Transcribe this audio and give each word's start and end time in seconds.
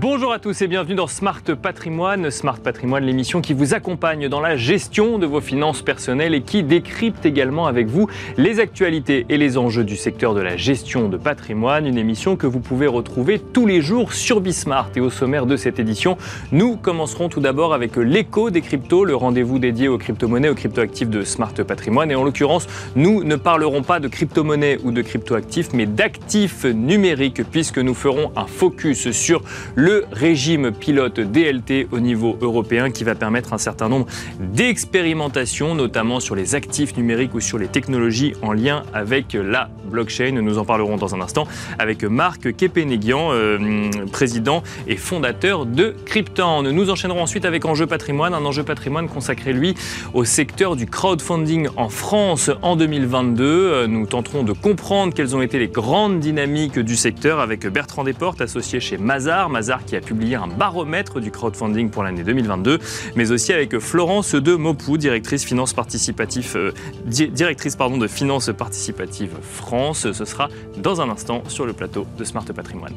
Bonjour 0.00 0.32
à 0.32 0.38
tous 0.38 0.62
et 0.62 0.68
bienvenue 0.68 0.94
dans 0.94 1.08
Smart 1.08 1.42
Patrimoine. 1.60 2.30
Smart 2.30 2.60
Patrimoine, 2.60 3.04
l'émission 3.04 3.40
qui 3.40 3.52
vous 3.52 3.74
accompagne 3.74 4.28
dans 4.28 4.40
la 4.40 4.56
gestion 4.56 5.18
de 5.18 5.26
vos 5.26 5.40
finances 5.40 5.82
personnelles 5.82 6.34
et 6.34 6.42
qui 6.42 6.62
décrypte 6.62 7.26
également 7.26 7.66
avec 7.66 7.88
vous 7.88 8.06
les 8.36 8.60
actualités 8.60 9.26
et 9.28 9.36
les 9.36 9.58
enjeux 9.58 9.82
du 9.82 9.96
secteur 9.96 10.34
de 10.34 10.40
la 10.40 10.56
gestion 10.56 11.08
de 11.08 11.16
patrimoine. 11.16 11.84
Une 11.84 11.98
émission 11.98 12.36
que 12.36 12.46
vous 12.46 12.60
pouvez 12.60 12.86
retrouver 12.86 13.40
tous 13.40 13.66
les 13.66 13.82
jours 13.82 14.12
sur 14.12 14.40
Bismart. 14.40 14.90
Et 14.94 15.00
au 15.00 15.10
sommaire 15.10 15.46
de 15.46 15.56
cette 15.56 15.80
édition, 15.80 16.16
nous 16.52 16.76
commencerons 16.76 17.28
tout 17.28 17.40
d'abord 17.40 17.74
avec 17.74 17.96
l'écho 17.96 18.50
des 18.50 18.60
cryptos, 18.60 19.04
le 19.04 19.16
rendez-vous 19.16 19.58
dédié 19.58 19.88
aux 19.88 19.98
crypto-monnaies, 19.98 20.50
aux 20.50 20.54
crypto-actifs 20.54 21.10
de 21.10 21.24
Smart 21.24 21.54
Patrimoine. 21.66 22.12
Et 22.12 22.14
en 22.14 22.22
l'occurrence, 22.22 22.68
nous 22.94 23.24
ne 23.24 23.34
parlerons 23.34 23.82
pas 23.82 23.98
de 23.98 24.06
crypto-monnaies 24.06 24.78
ou 24.84 24.92
de 24.92 25.02
crypto-actifs, 25.02 25.70
mais 25.72 25.86
d'actifs 25.86 26.66
numériques 26.66 27.42
puisque 27.50 27.78
nous 27.78 27.94
ferons 27.94 28.30
un 28.36 28.46
focus 28.46 29.10
sur 29.10 29.42
le 29.74 29.87
régime 30.12 30.72
pilote 30.72 31.20
DLT 31.20 31.88
au 31.92 32.00
niveau 32.00 32.36
européen 32.40 32.90
qui 32.90 33.04
va 33.04 33.14
permettre 33.14 33.52
un 33.52 33.58
certain 33.58 33.88
nombre 33.88 34.06
d'expérimentations, 34.40 35.74
notamment 35.74 36.20
sur 36.20 36.34
les 36.34 36.54
actifs 36.54 36.96
numériques 36.96 37.34
ou 37.34 37.40
sur 37.40 37.58
les 37.58 37.68
technologies 37.68 38.34
en 38.42 38.52
lien 38.52 38.82
avec 38.92 39.32
la 39.32 39.68
blockchain. 39.90 40.32
Nous 40.32 40.58
en 40.58 40.64
parlerons 40.64 40.96
dans 40.96 41.14
un 41.14 41.20
instant 41.20 41.46
avec 41.78 42.04
Marc 42.04 42.54
Kepenegian, 42.56 43.30
euh, 43.32 43.90
président 44.12 44.62
et 44.86 44.96
fondateur 44.96 45.66
de 45.66 45.94
Crypton. 46.04 46.62
Nous 46.62 46.90
enchaînerons 46.90 47.22
ensuite 47.22 47.44
avec 47.44 47.64
Enjeu 47.64 47.86
patrimoine, 47.86 48.34
un 48.34 48.44
enjeu 48.44 48.62
patrimoine 48.62 49.08
consacré 49.08 49.52
lui 49.52 49.74
au 50.14 50.24
secteur 50.24 50.76
du 50.76 50.86
crowdfunding 50.86 51.68
en 51.76 51.88
France 51.88 52.50
en 52.62 52.76
2022. 52.76 53.44
Euh, 53.44 53.86
nous 53.86 54.06
tenterons 54.06 54.42
de 54.42 54.52
comprendre 54.52 55.14
quelles 55.14 55.34
ont 55.34 55.42
été 55.42 55.58
les 55.58 55.68
grandes 55.68 56.20
dynamiques 56.20 56.78
du 56.78 56.96
secteur 56.96 57.40
avec 57.40 57.66
Bertrand 57.66 58.04
Desportes, 58.04 58.40
associé 58.40 58.80
chez 58.80 58.98
Mazar 58.98 59.48
qui 59.84 59.96
a 59.96 60.00
publié 60.00 60.36
un 60.36 60.46
baromètre 60.46 61.20
du 61.20 61.30
crowdfunding 61.30 61.90
pour 61.90 62.02
l'année 62.02 62.24
2022, 62.24 62.78
mais 63.16 63.30
aussi 63.30 63.52
avec 63.52 63.78
Florence 63.78 64.34
de 64.34 64.54
Mopou, 64.54 64.98
directrice 64.98 65.46
euh, 66.56 66.72
directrice 67.06 67.76
pardon, 67.76 67.98
de 67.98 68.06
finance 68.06 68.50
participative 68.56 69.30
France. 69.42 70.12
Ce 70.12 70.24
sera 70.24 70.48
dans 70.76 71.00
un 71.00 71.08
instant 71.08 71.42
sur 71.48 71.66
le 71.66 71.72
plateau 71.72 72.06
de 72.18 72.24
Smart 72.24 72.44
Patrimoine. 72.44 72.94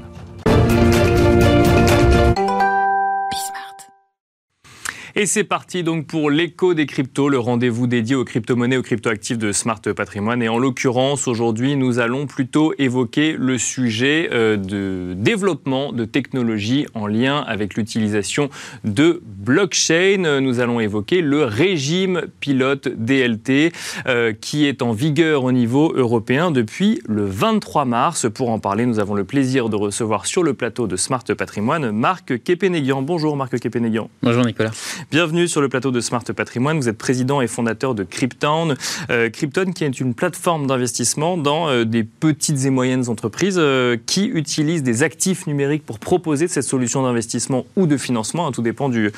Et 5.16 5.26
c'est 5.26 5.44
parti 5.44 5.84
donc 5.84 6.08
pour 6.08 6.32
l'écho 6.32 6.74
des 6.74 6.86
cryptos, 6.86 7.28
le 7.28 7.38
rendez-vous 7.38 7.86
dédié 7.86 8.16
aux 8.16 8.24
crypto-monnaies, 8.24 8.78
aux 8.78 8.82
crypto-actifs 8.82 9.38
de 9.38 9.52
Smart 9.52 9.82
Patrimoine. 9.82 10.42
Et 10.42 10.48
en 10.48 10.58
l'occurrence, 10.58 11.28
aujourd'hui, 11.28 11.76
nous 11.76 12.00
allons 12.00 12.28
plutôt 12.28 12.74
évoquer 12.78 13.36
le 13.38 13.58
sujet 13.58 14.30
euh, 14.32 14.56
de 14.56 15.14
développement 15.14 15.92
de 15.92 16.06
technologies 16.06 16.86
en 16.94 17.08
lien 17.08 17.44
avec 17.46 17.76
l'utilisation 17.76 18.50
de 18.86 19.22
blockchain. 19.26 20.40
Nous 20.40 20.62
allons 20.62 20.80
évoquer 20.80 21.22
le 21.22 21.44
régime 21.44 22.24
pilote 22.40 22.88
DLT 22.88 23.74
euh, 24.08 24.32
qui 24.32 24.66
est 24.66 24.82
en 24.82 24.94
vigueur 24.94 25.44
au 25.44 25.52
niveau 25.52 25.92
européen 25.94 26.52
depuis 26.52 27.02
le 27.08 27.26
23 27.26 27.84
mars. 27.84 28.28
Pour 28.34 28.50
en 28.50 28.60
parler, 28.60 28.86
nous 28.86 29.00
avons 29.00 29.16
le 29.16 29.26
plaisir 29.26 29.68
de 29.68 29.76
recevoir 29.76 30.26
sur 30.26 30.42
le 30.42 30.54
plateau 30.54 30.88
de 30.88 30.96
Smart 30.96 31.24
Patrimoine 31.38 31.92
Marc 31.92 32.42
Kepenegian. 32.44 33.02
Bonjour 33.02 33.36
Marc 33.36 33.60
Kepenegian. 33.60 34.10
Bonjour 34.24 34.46
Nicolas. 34.46 34.72
Bienvenue 35.10 35.48
sur 35.48 35.62
le 35.62 35.68
plateau 35.68 35.90
de 35.92 36.00
Smart 36.00 36.24
Patrimoine. 36.24 36.78
Vous 36.78 36.88
êtes 36.88 36.98
président 36.98 37.42
et 37.42 37.48
fondateur 37.48 37.96
de 37.96 38.04
Cryptown. 38.04 38.76
Euh, 39.10 39.30
Cryptown 39.30 39.74
qui 39.74 39.84
est 39.84 40.00
une 40.00 40.14
plateforme 40.14 40.68
d'investissement 40.68 41.38
dans 41.38 41.70
euh, 41.70 41.86
des 41.86 42.04
petites 42.04 42.66
et 42.66 42.70
moyennes 42.70 43.10
entreprises 43.10 43.58
euh, 43.58 43.98
qui 44.06 44.26
utilisent 44.26 44.84
des 44.84 45.02
actifs 45.02 45.48
numériques 45.48 45.86
pour 45.86 45.98
proposer 45.98 46.48
cette 46.48 46.64
solution 46.64 47.02
d'investissement 47.04 47.66
ou 47.76 47.88
de 47.88 47.98
financement, 47.98 48.48
hein, 48.48 48.52
tout 48.52 48.62
dépend 48.62 48.90
du, 48.90 49.12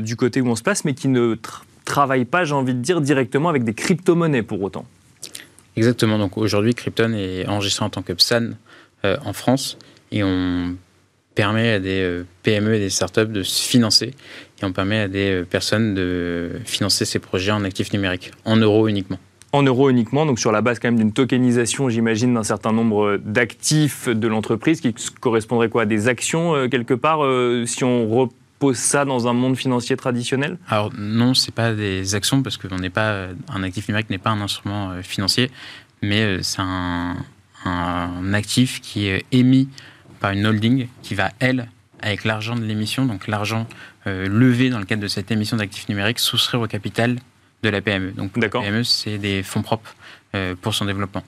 du 0.00 0.16
côté 0.16 0.40
où 0.40 0.48
on 0.48 0.56
se 0.56 0.62
place, 0.62 0.84
mais 0.84 0.94
qui 0.94 1.08
ne 1.08 1.36
travaillent 1.84 2.24
pas, 2.24 2.44
j'ai 2.44 2.54
envie 2.54 2.74
de 2.74 2.80
dire, 2.80 3.00
directement 3.00 3.48
avec 3.48 3.64
des 3.64 3.74
crypto-monnaies 3.74 4.42
pour 4.42 4.60
autant. 4.62 4.84
Exactement. 5.76 6.18
Donc 6.18 6.36
aujourd'hui, 6.36 6.74
Crypton 6.74 7.14
est 7.14 7.46
enregistré 7.48 7.84
en 7.84 7.90
tant 7.90 8.02
que 8.02 8.12
PSAN 8.12 8.50
en 9.02 9.32
France 9.32 9.78
et 10.10 10.22
on 10.22 10.76
permet 11.34 11.72
à 11.72 11.80
des 11.80 12.22
PME 12.42 12.74
et 12.74 12.78
des 12.78 12.90
startups 12.90 13.26
de 13.26 13.42
se 13.42 13.62
financer 13.62 14.12
on 14.64 14.72
permet 14.72 15.00
à 15.00 15.08
des 15.08 15.30
euh, 15.30 15.44
personnes 15.44 15.94
de 15.94 16.50
financer 16.64 17.04
ces 17.04 17.18
projets 17.18 17.52
en 17.52 17.64
actifs 17.64 17.92
numériques, 17.92 18.30
en 18.44 18.56
euros 18.56 18.88
uniquement. 18.88 19.18
En 19.52 19.62
euros 19.62 19.90
uniquement, 19.90 20.24
donc 20.24 20.38
sur 20.38 20.50
la 20.50 20.62
base 20.62 20.78
quand 20.78 20.88
même 20.88 20.98
d'une 20.98 21.12
tokenisation, 21.12 21.90
j'imagine, 21.90 22.32
d'un 22.32 22.42
certain 22.42 22.72
nombre 22.72 23.18
d'actifs 23.22 24.08
de 24.08 24.26
l'entreprise, 24.26 24.80
qui 24.80 24.94
correspondrait 25.20 25.68
quoi 25.68 25.82
à 25.82 25.86
des 25.86 26.08
actions 26.08 26.54
euh, 26.54 26.68
quelque 26.68 26.94
part, 26.94 27.22
euh, 27.22 27.66
si 27.66 27.84
on 27.84 28.08
repose 28.08 28.76
ça 28.76 29.04
dans 29.04 29.28
un 29.28 29.34
monde 29.34 29.56
financier 29.56 29.96
traditionnel? 29.96 30.56
Alors 30.68 30.90
non, 30.96 31.34
c'est 31.34 31.54
pas 31.54 31.74
des 31.74 32.14
actions 32.14 32.42
parce 32.42 32.56
que 32.56 32.72
n'est 32.80 32.90
pas 32.90 33.26
un 33.52 33.62
actif 33.62 33.88
numérique 33.88 34.08
n'est 34.08 34.18
pas 34.18 34.30
un 34.30 34.40
instrument 34.40 34.92
financier, 35.02 35.50
mais 36.00 36.42
c'est 36.42 36.62
un, 36.62 37.16
un 37.66 38.32
actif 38.32 38.80
qui 38.80 39.08
est 39.08 39.26
émis 39.32 39.68
par 40.22 40.30
une 40.30 40.46
holding 40.46 40.86
qui 41.02 41.14
va 41.14 41.30
elle 41.40 41.68
avec 42.00 42.24
l'argent 42.24 42.56
de 42.56 42.64
l'émission, 42.64 43.04
donc 43.04 43.26
l'argent 43.28 43.66
euh, 44.06 44.28
levé 44.28 44.70
dans 44.70 44.78
le 44.78 44.84
cadre 44.84 45.02
de 45.02 45.08
cette 45.08 45.30
émission 45.30 45.56
d'actifs 45.56 45.88
numériques, 45.88 46.20
souscrire 46.20 46.60
au 46.60 46.66
capital 46.66 47.16
de 47.62 47.68
la 47.68 47.80
PME. 47.80 48.12
Donc 48.12 48.36
la 48.36 48.48
PME, 48.48 48.84
c'est 48.84 49.18
des 49.18 49.42
fonds 49.42 49.62
propres 49.62 49.94
euh, 50.34 50.54
pour 50.60 50.74
son 50.74 50.86
développement. 50.86 51.22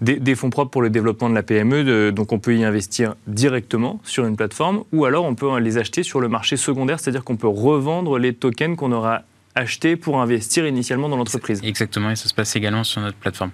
Des, 0.00 0.34
fonds 0.34 0.50
propres 0.50 0.72
pour 0.72 0.82
le 0.82 0.90
développement 0.90 1.30
de 1.30 1.36
la 1.36 1.44
PME, 1.44 2.10
donc 2.10 2.32
on 2.32 2.40
peut 2.40 2.56
y 2.56 2.64
investir 2.64 3.14
directement 3.28 4.00
sur 4.02 4.26
une 4.26 4.36
plateforme 4.36 4.82
ou 4.92 5.04
alors 5.04 5.24
on 5.24 5.36
peut 5.36 5.56
les 5.60 5.78
acheter 5.78 6.02
sur 6.02 6.20
le 6.20 6.28
marché 6.28 6.56
secondaire, 6.56 6.98
c'est-à-dire 6.98 7.22
qu'on 7.22 7.36
peut 7.36 7.46
revendre 7.46 8.18
les 8.18 8.34
tokens 8.34 8.76
qu'on 8.76 8.90
aura 8.90 9.22
achetés 9.54 9.94
pour 9.94 10.20
investir 10.20 10.66
initialement 10.66 11.08
dans 11.08 11.16
l'entreprise. 11.16 11.60
Exactement, 11.62 12.10
et 12.10 12.16
ça 12.16 12.28
se 12.28 12.34
passe 12.34 12.56
également 12.56 12.82
sur 12.82 13.00
notre 13.00 13.16
plateforme. 13.16 13.52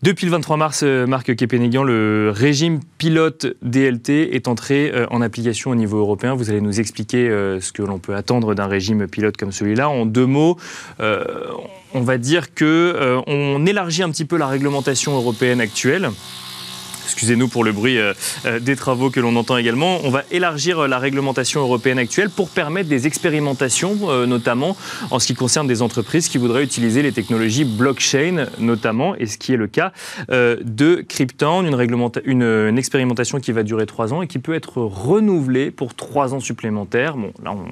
Depuis 0.00 0.26
le 0.26 0.32
23 0.32 0.56
mars, 0.56 0.82
euh, 0.84 1.08
Marc 1.08 1.34
Kepenegian, 1.34 1.82
le 1.82 2.30
régime 2.32 2.78
pilote 2.98 3.46
DLT 3.62 4.32
est 4.32 4.46
entré 4.46 4.92
euh, 4.94 5.06
en 5.10 5.20
application 5.20 5.72
au 5.72 5.74
niveau 5.74 5.98
européen. 5.98 6.36
Vous 6.36 6.50
allez 6.50 6.60
nous 6.60 6.78
expliquer 6.78 7.28
euh, 7.28 7.60
ce 7.60 7.72
que 7.72 7.82
l'on 7.82 7.98
peut 7.98 8.14
attendre 8.14 8.54
d'un 8.54 8.68
régime 8.68 9.08
pilote 9.08 9.36
comme 9.36 9.50
celui-là. 9.50 9.88
En 9.88 10.06
deux 10.06 10.26
mots, 10.26 10.56
on 11.00 12.00
va 12.00 12.16
dire 12.18 12.54
que 12.54 13.20
on 13.26 13.66
élargit 13.66 14.04
un 14.04 14.10
petit 14.10 14.24
peu 14.24 14.36
la 14.36 14.46
réglementation 14.46 15.16
européenne 15.16 15.60
actuelle 15.60 16.10
excusez-nous 17.08 17.48
pour 17.48 17.64
le 17.64 17.72
bruit 17.72 17.98
euh, 17.98 18.12
euh, 18.44 18.60
des 18.60 18.76
travaux 18.76 19.10
que 19.10 19.18
l'on 19.18 19.34
entend 19.36 19.56
également. 19.56 20.00
On 20.04 20.10
va 20.10 20.24
élargir 20.30 20.80
euh, 20.80 20.88
la 20.88 20.98
réglementation 20.98 21.60
européenne 21.62 21.98
actuelle 21.98 22.28
pour 22.28 22.50
permettre 22.50 22.88
des 22.88 23.06
expérimentations, 23.06 23.96
notamment 24.26 24.76
en 25.10 25.18
ce 25.18 25.26
qui 25.26 25.34
concerne 25.34 25.66
des 25.66 25.82
entreprises 25.82 26.28
qui 26.28 26.38
voudraient 26.38 26.62
utiliser 26.62 27.02
les 27.02 27.12
technologies 27.12 27.64
blockchain, 27.64 28.46
notamment, 28.58 29.14
et 29.16 29.26
ce 29.26 29.38
qui 29.38 29.52
est 29.52 29.56
le 29.56 29.66
cas 29.66 29.92
de 30.28 31.04
Crypton, 31.08 31.64
une, 32.24 32.78
expérimentation 32.78 33.40
qui 33.40 33.52
va 33.52 33.62
durer 33.62 33.86
trois 33.86 34.12
ans 34.12 34.22
et 34.22 34.26
qui 34.26 34.38
peut 34.38 34.54
être 34.54 34.80
renouvelée 34.82 35.70
pour 35.70 35.94
trois 35.94 36.34
ans 36.34 36.40
supplémentaires. 36.40 37.16
Bon, 37.16 37.32
là, 37.42 37.52
on 37.52 37.66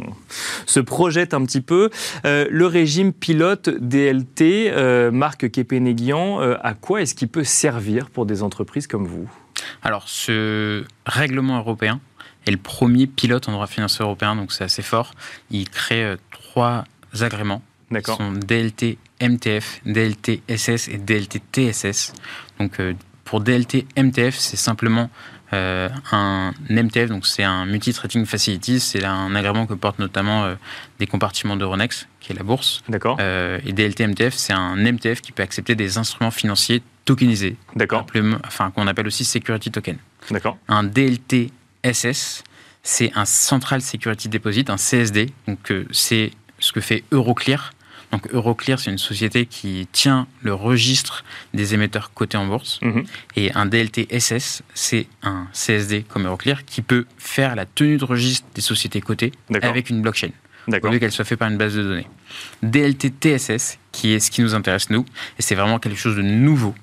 se 0.67 0.81
projette 0.81 1.35
un 1.35 1.45
petit 1.45 1.61
peu. 1.61 1.91
le 2.25 2.67
régime 2.67 3.13
pilote 3.13 3.69
DLT, 3.69 4.73
Marc 5.13 5.51
Kepenegian, 5.51 6.41
à 6.41 6.75
quoi 6.75 7.03
est-ce 7.03 7.15
qu'il 7.15 7.29
peut 7.29 7.45
servir 7.45 8.11
pour 8.11 8.27
des 8.27 8.43
entreprises 8.43 8.87
comme 8.87 9.07
vous? 9.07 9.26
Alors, 9.83 10.09
ce 10.09 10.85
règlement 11.07 11.59
européen 11.59 12.01
est 12.47 12.51
le 12.51 12.57
premier 12.57 13.07
pilote 13.07 13.49
en 13.49 13.53
droit 13.53 13.67
financier 13.67 14.03
européen, 14.03 14.37
donc 14.37 14.53
c'est 14.53 14.65
assez 14.65 14.83
fort. 14.83 15.13
Il 15.51 15.69
crée 15.69 16.05
euh, 16.05 16.17
trois 16.31 16.85
agréments. 17.21 17.63
D'accord. 17.91 18.17
sont 18.17 18.33
DLT 18.33 18.99
MTF, 19.21 19.81
DLT 19.87 20.43
SS 20.49 20.89
et 20.89 20.99
DLT 20.99 21.41
TSS. 21.53 22.13
Donc, 22.59 22.81
euh, 22.81 22.95
pour 23.25 23.41
DLT 23.41 23.87
MTF, 23.97 24.37
c'est 24.37 24.57
simplement 24.57 25.11
euh, 25.57 25.89
un 26.13 26.53
MTF, 26.69 27.09
donc 27.09 27.27
c'est 27.27 27.43
un 27.43 27.67
Multi-Trading 27.67 28.25
Facilities, 28.27 28.81
c'est 28.81 29.05
un 29.05 29.35
agrément 29.35 29.67
que 29.67 29.75
portent 29.75 29.99
notamment 29.99 30.55
des 30.99 31.07
compartiments 31.07 31.57
d'Euronext, 31.57 32.09
qui 32.21 32.33
est 32.33 32.37
la 32.37 32.43
bourse. 32.43 32.83
D'accord. 32.89 33.19
et 33.21 33.73
DLT 33.73 34.07
MTF, 34.09 34.35
c'est 34.35 34.53
un 34.53 34.77
MTF 34.77 35.21
qui 35.21 35.33
peut 35.33 35.43
accepter 35.43 35.75
des 35.75 35.99
instruments 35.99 36.31
financiers 36.31 36.83
tokenisé. 37.07 37.57
D'accord. 37.75 38.05
Enfin, 38.47 38.71
qu'on 38.71 38.87
appelle 38.87 39.07
aussi 39.07 39.25
security 39.25 39.71
token. 39.71 39.97
D'accord. 40.31 40.59
Un 40.69 40.85
DLT 40.85 41.51
SS, 41.83 42.45
c'est 42.83 43.13
un 43.15 43.25
Central 43.25 43.81
Security 43.81 44.29
Deposit, 44.29 44.69
un 44.69 44.77
CSD. 44.77 45.31
Donc, 45.49 45.71
euh, 45.71 45.87
c'est 45.93 46.33
ce 46.59 46.73
que 46.73 46.81
fait 46.81 47.05
Euroclear. 47.13 47.73
Donc, 48.13 48.33
Euroclear, 48.33 48.79
c'est 48.79 48.91
une 48.91 48.99
société 48.99 49.47
qui 49.47 49.89
tient 49.93 50.27
le 50.43 50.55
registre 50.55 51.25
des 51.55 51.75
émetteurs 51.75 52.13
cotés 52.13 52.37
en 52.37 52.47
bourse. 52.47 52.81
Mhm. 52.83 53.05
Et 53.37 53.53
un 53.55 53.67
DLT 53.67 54.09
SS, 54.11 54.63
c'est 54.75 55.07
un 55.23 55.49
CSD 55.53 56.05
comme 56.09 56.27
Euroclear 56.27 56.65
qui 56.65 56.83
peut 56.83 57.07
faire 57.19 57.57
la 57.57 57.67
tenue 57.67 57.97
de 57.99 58.05
registre 58.05 58.47
des 58.55 58.61
sociétés 58.61 59.01
cotées 59.01 59.33
avec 59.63 59.91
une 59.91 60.03
blockchain. 60.03 60.31
Au 60.83 60.89
lieu 60.89 60.99
qu'elle 60.99 61.13
soit 61.13 61.25
faite 61.25 61.39
par 61.39 61.49
une 61.49 61.59
base 61.59 61.77
de 61.77 61.83
données. 61.83 62.09
DLT 62.63 63.13
TSS, 63.21 63.79
qui 63.93 64.13
est 64.13 64.21
ce 64.21 64.31
qui 64.31 64.43
nous 64.43 64.55
intéresse 64.55 64.91
nous, 64.91 65.05
et 65.39 65.43
c'est 65.43 65.55
vraiment 65.55 65.79
quelque 65.79 65.99
chose 65.99 66.17
de 66.17 66.23
nouveau 66.23 66.75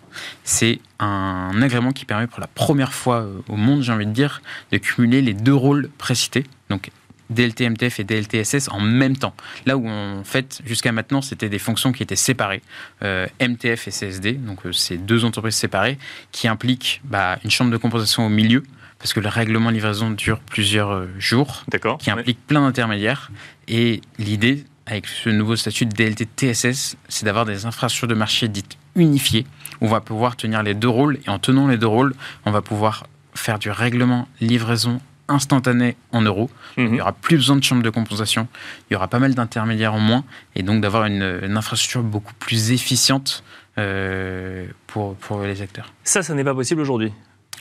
C'est 0.44 0.80
un 1.00 1.62
agrément 1.62 1.92
qui 1.92 2.06
permet 2.06 2.28
pour 2.28 2.40
la 2.40 2.48
première 2.48 2.94
fois 2.94 3.28
au 3.50 3.56
monde, 3.56 3.82
j'ai 3.82 3.92
envie 3.92 4.06
de 4.06 4.12
dire, 4.12 4.42
de 4.72 4.78
cumuler 4.78 5.22
les 5.22 5.34
deux 5.34 5.54
rôles 5.54 5.90
précités. 5.98 6.46
Donc 6.70 6.92
DLT 7.30 7.70
MTF 7.70 8.00
et 8.00 8.04
DLT 8.04 8.44
SS 8.44 8.70
en 8.70 8.80
même 8.80 9.18
temps. 9.18 9.34
Là 9.66 9.78
où 9.78 9.88
en 9.88 10.24
fait 10.24 10.62
jusqu'à 10.66 10.92
maintenant 10.92 11.22
c'était 11.22 11.50
des 11.50 11.60
fonctions 11.60 11.92
qui 11.92 12.04
étaient 12.04 12.16
séparées, 12.16 12.62
euh, 13.04 13.28
MTF 13.42 13.88
et 13.88 13.92
CSD, 13.92 14.34
donc 14.34 14.66
euh, 14.66 14.72
c'est 14.72 14.98
deux 14.98 15.26
entreprises 15.26 15.56
séparées 15.56 15.98
qui 16.32 16.48
impliquent 16.48 17.02
bah, 17.04 17.38
une 17.44 17.52
chambre 17.52 17.72
de 17.72 17.78
compensation 17.78 18.26
au 18.26 18.30
milieu 18.30 18.64
parce 19.00 19.14
que 19.14 19.20
le 19.20 19.28
règlement 19.28 19.70
de 19.70 19.76
livraison 19.76 20.12
dure 20.12 20.40
plusieurs 20.40 20.92
euh, 20.92 21.08
jours, 21.20 21.66
qui 22.00 22.10
implique 22.10 22.40
plein 22.48 22.62
d'intermédiaires. 22.62 23.32
Et 23.68 24.00
l'idée 24.18 24.64
avec 24.86 25.08
ce 25.08 25.30
nouveau 25.30 25.58
statut 25.58 25.86
de 25.86 25.94
DLT 25.94 26.26
TSS, 26.38 26.96
c'est 27.10 27.26
d'avoir 27.26 27.46
des 27.46 27.66
infrastructures 27.66 28.08
de 28.08 28.16
marché 28.16 28.48
dites 28.48 28.78
unifiées. 28.96 29.46
Où 29.82 29.88
on 29.88 29.90
va 29.90 30.00
pouvoir 30.00 30.38
tenir 30.38 30.64
les 30.64 30.74
deux 30.74 30.88
rôles 30.88 31.20
et 31.26 31.30
en 31.30 31.40
tenant 31.40 31.68
les 31.68 31.78
deux 31.78 31.88
rôles, 31.88 32.16
on 32.46 32.52
va 32.52 32.62
pouvoir 32.62 33.06
faire 33.36 33.60
du 33.60 33.70
règlement 33.70 34.28
livraison 34.40 35.02
instantané 35.28 35.96
en 36.12 36.22
euros. 36.22 36.50
Mhm. 36.78 36.86
Il 36.86 36.92
n'y 36.92 37.02
aura 37.02 37.14
plus 37.14 37.38
besoin 37.38 37.56
de 37.56 37.64
chambre 37.64 37.84
de 37.84 37.90
compensation. 37.90 38.48
Il 38.90 38.94
y 38.94 38.96
aura 38.96 39.08
pas 39.08 39.20
mal 39.20 39.34
d'intermédiaires 39.34 39.94
en 39.94 40.00
moins. 40.00 40.24
Et 40.56 40.64
donc 40.64 40.82
d'avoir 40.82 41.06
une, 41.06 41.58
infrastructure 41.58 42.04
beaucoup 42.04 42.34
plus 42.40 42.72
efficiente 42.72 43.44
euh, 43.78 44.68
pour, 44.88 45.16
pour 45.16 45.42
les 45.42 45.62
acteurs. 45.62 45.94
Ça, 46.04 46.24
ça 46.24 46.34
n'est 46.34 46.44
pas 46.44 46.56
possible 46.56 46.82
aujourd'hui 46.82 47.12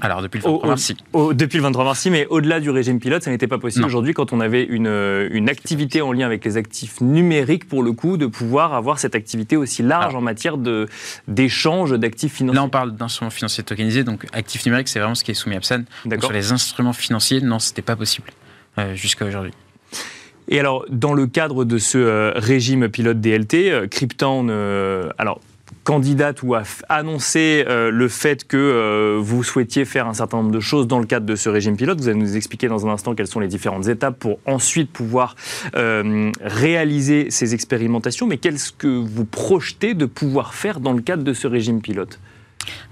alors, 0.04 0.20
depuis 0.20 0.40
le 0.40 0.50
23 0.50 0.68
mars, 0.68 0.92
depuis 1.32 1.58
le 1.58 1.62
23 1.62 1.84
mars, 1.84 2.06
mais 2.10 2.26
au-delà 2.26 2.58
du 2.58 2.70
régime 2.70 2.98
pilote, 2.98 3.22
ça 3.22 3.30
n'était 3.30 3.46
pas 3.46 3.58
possible 3.58 3.84
aujourd'hui 3.84 4.14
quand 4.14 4.32
on 4.32 4.40
avait 4.40 4.64
une, 4.64 4.88
une, 5.30 5.48
activité 5.48 6.02
en 6.02 6.12
lien 6.12 6.26
avec 6.26 6.44
les 6.44 6.56
actifs 6.56 7.00
numériques, 7.00 7.68
pour 7.68 7.84
le 7.84 7.92
coup, 7.92 8.16
de 8.16 8.26
pouvoir 8.26 8.74
avoir 8.74 8.98
cette 8.98 9.14
activité 9.14 9.56
aussi 9.56 9.84
large 9.84 10.16
en 10.16 10.20
matière 10.20 10.56
d'échange 11.28 11.92
d'actifs 11.92 12.32
financiers. 12.32 12.56
Là, 12.56 12.64
on 12.64 12.68
parle 12.68 12.96
d'instruments 12.96 13.30
financiers 13.30 13.62
tokenisés, 13.62 14.02
donc 14.02 14.26
actifs 14.32 14.66
numériques, 14.66 14.88
c'est 14.88 14.98
vraiment 14.98 15.14
ce 15.14 15.22
qui 15.22 15.30
est 15.30 15.34
soumis 15.34 15.54
à 15.54 15.60
PSAN. 15.60 15.84
Sur 16.18 16.32
les 16.32 16.50
instruments 16.50 16.92
financiers, 16.92 17.40
non, 17.40 17.60
ce 17.60 17.70
n'était 17.70 17.82
pas 17.82 17.94
possible 17.94 18.26
euh, 18.78 18.96
jusqu'à 18.96 19.24
aujourd'hui. 19.24 19.52
Et 20.48 20.58
alors, 20.58 20.84
dans 20.90 21.14
le 21.14 21.28
cadre 21.28 21.64
de 21.64 21.78
ce 21.78 21.98
euh, 21.98 22.32
régime 22.34 22.88
pilote 22.88 23.20
DLT, 23.20 23.70
euh, 23.70 23.86
Cryptown, 23.86 24.50
alors 25.16 25.38
candidate 25.84 26.42
ou 26.42 26.54
a 26.54 26.62
annoncé 26.88 27.64
euh, 27.68 27.90
le 27.90 28.08
fait 28.08 28.46
que 28.46 28.56
euh, 28.56 29.18
vous 29.20 29.42
souhaitiez 29.42 29.84
faire 29.84 30.06
un 30.06 30.14
certain 30.14 30.38
nombre 30.38 30.52
de 30.52 30.60
choses 30.60 30.86
dans 30.86 30.98
le 30.98 31.06
cadre 31.06 31.26
de 31.26 31.36
ce 31.36 31.48
régime 31.48 31.76
pilote. 31.76 32.00
Vous 32.00 32.08
allez 32.08 32.18
nous 32.18 32.36
expliquer 32.36 32.68
dans 32.68 32.86
un 32.86 32.90
instant 32.90 33.14
quelles 33.14 33.26
sont 33.26 33.40
les 33.40 33.48
différentes 33.48 33.88
étapes 33.88 34.18
pour 34.18 34.38
ensuite 34.46 34.90
pouvoir 34.90 35.34
euh, 35.74 36.30
réaliser 36.40 37.30
ces 37.30 37.54
expérimentations. 37.54 38.26
Mais 38.26 38.38
qu'est-ce 38.38 38.72
que 38.72 38.86
vous 38.86 39.24
projetez 39.24 39.94
de 39.94 40.06
pouvoir 40.06 40.54
faire 40.54 40.80
dans 40.80 40.92
le 40.92 41.02
cadre 41.02 41.24
de 41.24 41.32
ce 41.32 41.46
régime 41.46 41.80
pilote? 41.80 42.20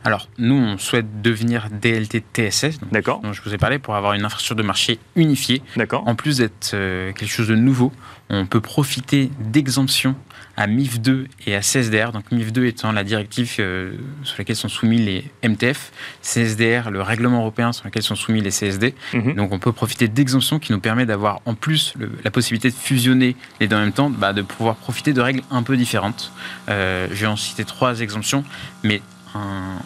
Alors, 0.03 0.29
nous, 0.39 0.57
on 0.57 0.79
souhaite 0.79 1.23
devenir 1.23 1.69
DLT 1.71 2.25
TSS, 2.33 2.81
dont, 2.81 3.21
dont 3.23 3.33
je 3.33 3.41
vous 3.43 3.55
ai 3.55 3.59
parlé, 3.59 3.79
pour 3.79 3.95
avoir 3.95 4.15
une 4.15 4.25
infrastructure 4.25 4.57
de 4.57 4.65
marché 4.65 4.99
unifiée. 5.15 5.63
En 6.05 6.17
plus 6.17 6.39
d'être 6.39 6.71
quelque 6.71 7.29
chose 7.29 7.47
de 7.47 7.55
nouveau, 7.55 7.93
on 8.31 8.47
peut 8.47 8.61
profiter 8.61 9.31
d'exemptions 9.39 10.17
à 10.61 10.67
MIF 10.67 11.01
2 11.01 11.27
et 11.47 11.57
à 11.57 11.61
CSDR. 11.61 12.13
Donc 12.13 12.31
MIF 12.31 12.53
2 12.53 12.67
étant 12.67 12.93
la 12.93 13.03
directive 13.03 13.57
euh, 13.59 13.93
sur 14.25 14.37
laquelle 14.39 14.57
sont 14.57 14.69
soumis 14.69 14.99
les 14.99 15.25
MTF, 15.43 15.91
CSDR 16.23 16.91
le 16.91 17.01
règlement 17.01 17.39
européen 17.39 17.73
sur 17.73 17.87
lequel 17.87 18.03
sont 18.03 18.15
soumis 18.15 18.43
les 18.43 18.51
CSD. 18.51 18.95
Mhm. 19.15 19.35
Donc 19.37 19.53
on 19.53 19.59
peut 19.59 19.73
profiter 19.73 20.07
d'exemptions 20.07 20.59
qui 20.59 20.73
nous 20.73 20.81
permet 20.81 21.07
d'avoir 21.07 21.41
en 21.47 21.55
plus 21.55 21.95
la 22.25 22.31
possibilité 22.31 22.69
de 22.69 22.75
fusionner 22.75 23.37
les 23.59 23.69
deux 23.69 23.77
en 23.77 23.81
même 23.81 23.93
temps, 23.93 24.11
bah, 24.11 24.35
de 24.35 24.43
pouvoir 24.43 24.77
profiter 24.77 25.15
de 25.15 25.21
règles 25.23 25.43
un 25.51 25.63
peu 25.63 25.79
différentes. 25.79 26.31
Euh, 26.69 27.09
je 27.11 27.23
vais 27.23 27.27
en 27.27 27.37
citer 27.37 27.65
trois 27.65 28.01
exemptions, 28.01 28.45
mais 28.85 29.01
un, 29.35 29.79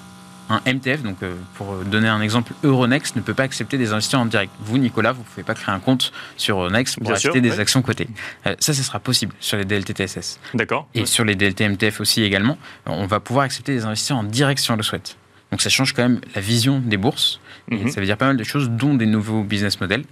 un 0.51 0.61
MTF, 0.67 1.03
donc 1.03 1.17
euh, 1.23 1.35
pour 1.55 1.75
donner 1.85 2.09
un 2.09 2.21
exemple, 2.21 2.53
Euronext 2.63 3.17
ne 3.17 3.21
peut 3.21 3.35
pas 3.35 3.45
accepter 3.45 3.79
des 3.79 3.93
investisseurs 3.93 4.21
en 4.21 4.27
direct. 4.27 4.53
Vous, 4.61 4.79
Nicolas, 4.79 5.13
vous 5.13 5.21
ne 5.21 5.25
pouvez 5.25 5.43
pas 5.43 5.55
créer 5.55 5.75
un 5.75 5.81
compte 5.81 6.13
sur 6.37 6.59
Euronext 6.59 7.01
pour 7.01 7.13
acheter 7.13 7.41
des 7.41 7.61
actions 7.61 7.83
cotées. 7.83 8.09
Euh, 8.47 8.55
ça, 8.59 8.75
ce 8.75 8.83
sera 8.83 8.99
possible 9.01 9.35
sur 9.41 9.57
les 9.57 9.65
DLT 9.65 9.95
TSS. 9.95 10.39
D'accord. 10.55 10.89
Et 10.95 11.07
sur 11.07 11.25
les 11.25 11.35
DLT 11.35 11.69
MTF 11.69 12.01
aussi 12.01 12.23
également, 12.23 12.59
on 12.87 13.07
va 13.07 13.21
pouvoir 13.21 13.45
accepter 13.45 13.75
des 13.75 13.85
investisseurs 13.85 14.19
en 14.19 14.25
direct 14.25 14.61
si 14.61 14.71
on 14.71 14.77
le 14.77 14.83
souhaite. 14.83 15.17
Donc 15.55 15.63
ça 15.63 15.71
change 15.71 15.93
quand 15.93 16.03
même 16.03 16.21
la 16.35 16.41
vision 16.41 16.81
des 16.81 16.97
bourses. 16.97 17.39
Mhm. 17.71 17.89
ça 17.89 18.01
veut 18.01 18.07
dire 18.07 18.17
pas 18.17 18.27
mal 18.27 18.37
de 18.37 18.43
choses, 18.43 18.71
dont 18.71 18.95
des 18.95 19.07
nouveaux 19.07 19.45
business 19.45 19.81
models. 19.81 20.03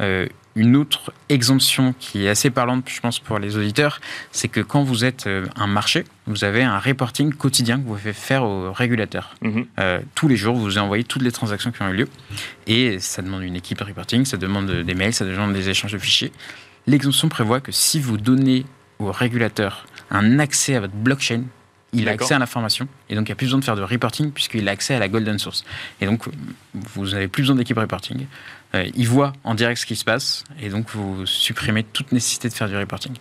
Euh, 0.00 0.28
une 0.54 0.76
autre 0.76 1.12
exemption 1.28 1.92
qui 1.98 2.24
est 2.24 2.28
assez 2.28 2.50
parlante, 2.50 2.88
je 2.88 3.00
pense, 3.00 3.18
pour 3.18 3.40
les 3.40 3.56
auditeurs, 3.56 4.00
c'est 4.30 4.46
que 4.46 4.60
quand 4.60 4.84
vous 4.84 5.04
êtes 5.04 5.26
euh, 5.26 5.46
un 5.56 5.66
marché, 5.66 6.04
vous 6.28 6.44
avez 6.44 6.62
un 6.62 6.78
reporting 6.78 7.34
quotidien 7.34 7.80
que 7.80 7.82
vous 7.82 7.96
pouvez 7.96 8.12
faire 8.12 8.44
aux 8.44 8.72
régulateurs. 8.72 9.34
Mhm. 9.42 9.66
Euh, 9.80 10.00
tous 10.14 10.28
les 10.28 10.36
jours, 10.36 10.54
vous 10.54 10.78
envoyez 10.78 11.02
toutes 11.02 11.22
les 11.22 11.32
transactions 11.32 11.72
qui 11.72 11.82
ont 11.82 11.88
eu 11.88 11.96
lieu. 11.96 12.08
Et 12.68 13.00
ça 13.00 13.22
demande 13.22 13.42
une 13.42 13.56
équipe 13.56 13.78
de 13.78 13.84
reporting, 13.84 14.24
ça 14.24 14.36
demande 14.36 14.70
des 14.70 14.94
mails, 14.94 15.14
ça 15.14 15.24
demande 15.24 15.52
des 15.52 15.68
échanges 15.68 15.94
de 15.94 15.98
fichiers. 15.98 16.30
L'exemption 16.86 17.28
prévoit 17.28 17.58
que 17.58 17.72
si 17.72 17.98
vous 17.98 18.18
donnez 18.18 18.66
aux 19.00 19.10
régulateurs 19.10 19.84
un 20.12 20.38
accès 20.38 20.76
à 20.76 20.80
votre 20.80 20.94
blockchain, 20.94 21.42
il 21.92 22.08
a 22.08 22.12
accès 22.12 22.34
à 22.34 22.38
l'information 22.38 22.88
et 23.10 23.14
donc 23.14 23.28
il 23.28 23.30
n'y 23.30 23.32
a 23.32 23.36
plus 23.36 23.46
besoin 23.46 23.60
de 23.60 23.64
faire 23.64 23.76
de 23.76 23.82
reporting 23.82 24.32
puisqu'il 24.32 24.68
a 24.68 24.72
accès 24.72 24.94
à 24.94 24.98
la 24.98 25.08
golden 25.08 25.38
source. 25.38 25.64
Et 26.00 26.06
donc 26.06 26.24
vous 26.74 27.08
n'avez 27.08 27.28
plus 27.28 27.42
besoin 27.42 27.56
d'équipe 27.56 27.76
reporting. 27.76 28.26
Euh, 28.74 28.86
il 28.94 29.06
voit 29.06 29.34
en 29.44 29.54
direct 29.54 29.78
ce 29.78 29.86
qui 29.86 29.96
se 29.96 30.04
passe 30.04 30.44
et 30.60 30.70
donc 30.70 30.86
vous 30.90 31.26
supprimez 31.26 31.82
toute 31.82 32.12
nécessité 32.12 32.48
de 32.48 32.54
faire 32.54 32.68
du 32.68 32.76
reporting. 32.76 33.12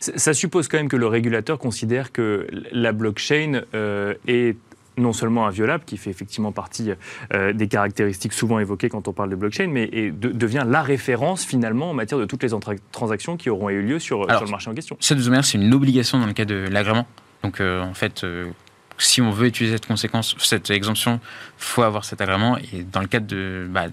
Ça 0.00 0.34
suppose 0.34 0.66
quand 0.66 0.78
même 0.78 0.88
que 0.88 0.96
le 0.96 1.06
régulateur 1.06 1.58
considère 1.58 2.10
que 2.10 2.48
la 2.72 2.92
blockchain 2.92 3.62
euh, 3.74 4.14
est 4.26 4.56
non 4.98 5.12
seulement 5.12 5.46
inviolable, 5.46 5.84
qui 5.84 5.98
fait 5.98 6.08
effectivement 6.08 6.52
partie 6.52 6.90
euh, 7.34 7.52
des 7.52 7.68
caractéristiques 7.68 8.32
souvent 8.32 8.58
évoquées 8.58 8.88
quand 8.88 9.08
on 9.08 9.12
parle 9.12 9.28
de 9.28 9.36
blockchain, 9.36 9.66
mais 9.66 10.10
devient 10.10 10.64
la 10.66 10.80
référence 10.80 11.44
finalement 11.44 11.90
en 11.90 11.94
matière 11.94 12.18
de 12.18 12.24
toutes 12.24 12.42
les 12.42 12.48
transactions 12.92 13.36
qui 13.36 13.50
auront 13.50 13.68
eu 13.68 13.82
lieu 13.82 13.98
sur, 13.98 14.24
sur 14.28 14.44
le 14.44 14.50
marché 14.50 14.70
en 14.70 14.74
question. 14.74 14.96
Ça, 15.00 15.14
de 15.14 15.20
toute 15.20 15.28
manière, 15.28 15.44
c'est 15.44 15.58
une 15.58 15.74
obligation 15.74 16.18
dans 16.18 16.26
le 16.26 16.32
cas 16.32 16.46
de 16.46 16.66
l'agrément. 16.70 17.06
Donc 17.42 17.60
euh, 17.60 17.82
en 17.82 17.94
fait, 17.94 18.24
euh, 18.24 18.50
si 18.98 19.20
on 19.20 19.30
veut 19.30 19.46
utiliser 19.46 19.76
cette 19.76 19.86
conséquence, 19.86 20.34
cette 20.38 20.70
exemption, 20.70 21.20
faut 21.58 21.82
avoir 21.82 22.04
cet 22.04 22.20
agrément. 22.20 22.58
Et 22.72 22.82
dans 22.82 23.00
le 23.00 23.06
cadre 23.06 23.26
de, 23.26 23.66
bah, 23.70 23.86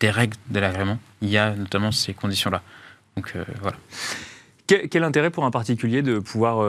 des 0.00 0.10
règles 0.10 0.36
de 0.50 0.60
l'agrément, 0.60 0.98
il 1.22 1.28
y 1.28 1.38
a 1.38 1.54
notamment 1.54 1.92
ces 1.92 2.14
conditions-là. 2.14 2.62
Donc 3.16 3.32
euh, 3.36 3.44
voilà. 3.60 3.76
Quel, 4.66 5.04
intérêt 5.04 5.28
pour 5.28 5.44
un 5.44 5.50
particulier 5.50 6.00
de 6.00 6.18
pouvoir 6.18 6.66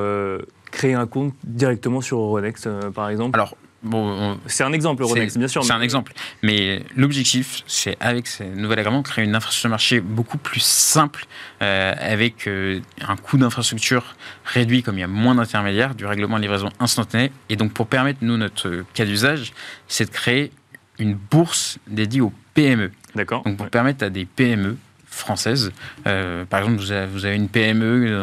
créer 0.69 0.95
un 0.95 1.07
compte 1.07 1.33
directement 1.45 2.01
sur 2.01 2.19
Euronext, 2.19 2.67
par 2.89 3.07
exemple? 3.07 3.39
Alors, 3.39 3.55
Bon, 3.85 4.39
c'est 4.47 4.63
un 4.63 4.73
exemple, 4.73 5.03
Euronext, 5.03 5.37
bien 5.37 5.47
sûr. 5.47 5.63
C'est 5.63 5.71
un 5.71 5.81
exemple. 5.81 6.13
Mais 6.41 6.83
l'objectif, 6.95 7.63
c'est 7.67 7.95
avec 7.99 8.25
ce 8.25 8.43
nouvel 8.43 8.79
agrément, 8.79 9.03
créer 9.03 9.23
une 9.23 9.35
infrastructure 9.35 9.69
de 9.69 9.73
marché 9.73 9.99
beaucoup 10.01 10.39
plus 10.39 10.59
simple, 10.59 11.25
euh, 11.61 11.93
avec 11.99 12.47
euh, 12.47 12.79
un 13.07 13.15
coût 13.15 13.37
d'infrastructure 13.37 14.15
réduit, 14.43 14.81
comme 14.81 14.97
il 14.97 15.01
y 15.01 15.03
a 15.03 15.07
moins 15.07 15.35
d'intermédiaires, 15.35 15.93
du 15.93 16.07
règlement 16.07 16.37
de 16.37 16.41
livraison 16.41 16.69
instantané. 16.79 17.31
Et 17.49 17.55
donc, 17.55 17.73
pour 17.73 17.85
permettre, 17.85 18.19
nous, 18.23 18.37
notre 18.37 18.83
cas 18.95 19.05
d'usage, 19.05 19.53
c'est 19.87 20.05
de 20.05 20.11
créer 20.11 20.51
une 20.97 21.13
bourse 21.13 21.77
dédiée 21.87 22.21
aux 22.21 22.33
PME. 22.55 22.91
D'accord. 23.13 23.43
Donc, 23.43 23.57
pour 23.57 23.69
permettre 23.69 24.03
à 24.03 24.09
des 24.09 24.25
PME 24.25 24.77
française. 25.25 25.71
Euh, 26.05 26.45
par 26.45 26.59
exemple, 26.59 26.77
vous 26.77 27.25
avez, 27.25 27.35
une 27.35 27.49
PME 27.49 28.21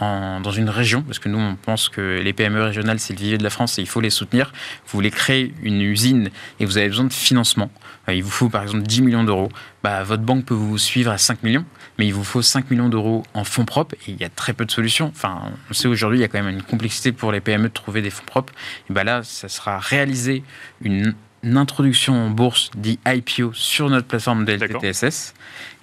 dans, 0.00 0.52
une 0.52 0.70
région, 0.70 1.02
parce 1.02 1.18
que 1.18 1.28
nous, 1.28 1.38
on 1.38 1.56
pense 1.56 1.88
que 1.88 2.20
les 2.22 2.32
PME 2.32 2.62
régionales, 2.62 3.00
c'est 3.00 3.12
le 3.12 3.18
vivier 3.18 3.38
de 3.38 3.42
la 3.42 3.50
France 3.50 3.78
et 3.78 3.82
il 3.82 3.88
faut 3.88 4.00
les 4.00 4.10
soutenir. 4.10 4.52
Vous 4.86 4.96
voulez 4.96 5.10
créer 5.10 5.52
une 5.62 5.82
usine 5.82 6.30
et 6.60 6.64
vous 6.64 6.78
avez 6.78 6.88
besoin 6.88 7.04
de 7.04 7.12
financement. 7.12 7.70
Euh, 8.08 8.14
il 8.14 8.22
vous 8.22 8.30
faut, 8.30 8.48
par 8.48 8.62
exemple, 8.62 8.84
10 8.84 9.02
millions 9.02 9.24
d'euros. 9.24 9.50
Bah, 9.82 10.04
votre 10.04 10.22
banque 10.22 10.44
peut 10.44 10.54
vous 10.54 10.78
suivre 10.78 11.10
à 11.10 11.18
5 11.18 11.42
millions, 11.42 11.64
mais 11.98 12.06
il 12.06 12.14
vous 12.14 12.24
faut 12.24 12.42
5 12.42 12.70
millions 12.70 12.88
d'euros 12.88 13.24
en 13.34 13.42
fonds 13.42 13.64
propres 13.64 13.96
et 14.06 14.12
il 14.12 14.16
y 14.16 14.24
a 14.24 14.28
très 14.28 14.52
peu 14.52 14.64
de 14.64 14.70
solutions. 14.70 15.08
Enfin, 15.08 15.52
on 15.68 15.74
sait 15.74 15.88
aujourd'hui, 15.88 16.18
il 16.18 16.22
y 16.22 16.24
a 16.24 16.28
quand 16.28 16.42
même 16.42 16.54
une 16.54 16.62
complexité 16.62 17.10
pour 17.10 17.32
les 17.32 17.40
PME 17.40 17.68
de 17.68 17.74
trouver 17.74 18.02
des 18.02 18.10
fonds 18.10 18.24
propres. 18.24 18.52
Et 18.88 18.92
bah 18.92 19.02
là, 19.02 19.22
ça 19.24 19.48
sera 19.48 19.78
réaliser 19.78 20.44
une 20.80 21.14
une 21.42 21.56
introduction 21.56 22.14
en 22.14 22.30
bourse 22.30 22.70
dit 22.76 22.98
IPO 23.06 23.52
sur 23.52 23.90
notre 23.90 24.06
plateforme 24.06 24.44
DLTTSS 24.44 25.34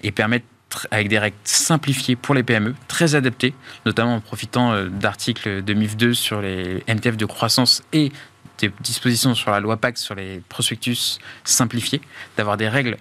et 0.04 0.12
permettre 0.12 0.46
avec 0.92 1.08
des 1.08 1.20
règles 1.20 1.38
simplifiées 1.44 2.16
pour 2.16 2.36
les 2.36 2.44
PME, 2.44 2.76
très 2.88 3.16
adaptées, 3.16 3.54
notamment 3.86 4.16
en 4.16 4.20
profitant 4.22 4.74
euh, 4.74 4.90
d'articles 4.90 5.64
de 5.64 5.74
MIF2 5.74 6.14
sur 6.14 6.42
les 6.42 6.84
MTF 6.88 7.18
de 7.18 7.26
croissance 7.26 7.84
et 7.94 8.12
des 8.60 8.72
dispositions 8.82 9.36
sur 9.36 9.52
la 9.52 9.60
loi 9.60 9.78
PAC 9.78 9.98
sur 9.98 10.16
les 10.16 10.42
prospectus 10.50 11.20
simplifiés, 11.44 12.02
d'avoir 12.38 12.58
des 12.58 12.68
règles 12.68 12.98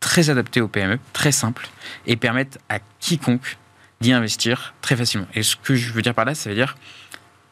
très 0.00 0.28
adaptées 0.30 0.60
aux 0.60 0.68
PME, 0.68 0.98
très 1.12 1.32
simples, 1.32 1.68
et 2.06 2.16
permettre 2.16 2.58
à 2.68 2.78
quiconque 3.00 3.56
d'y 4.00 4.12
investir 4.12 4.74
très 4.80 4.96
facilement. 4.96 5.26
Et 5.34 5.42
ce 5.42 5.56
que 5.56 5.74
je 5.74 5.92
veux 5.92 6.02
dire 6.02 6.14
par 6.14 6.24
là, 6.24 6.34
ça 6.34 6.50
veut 6.50 6.56
dire, 6.56 6.76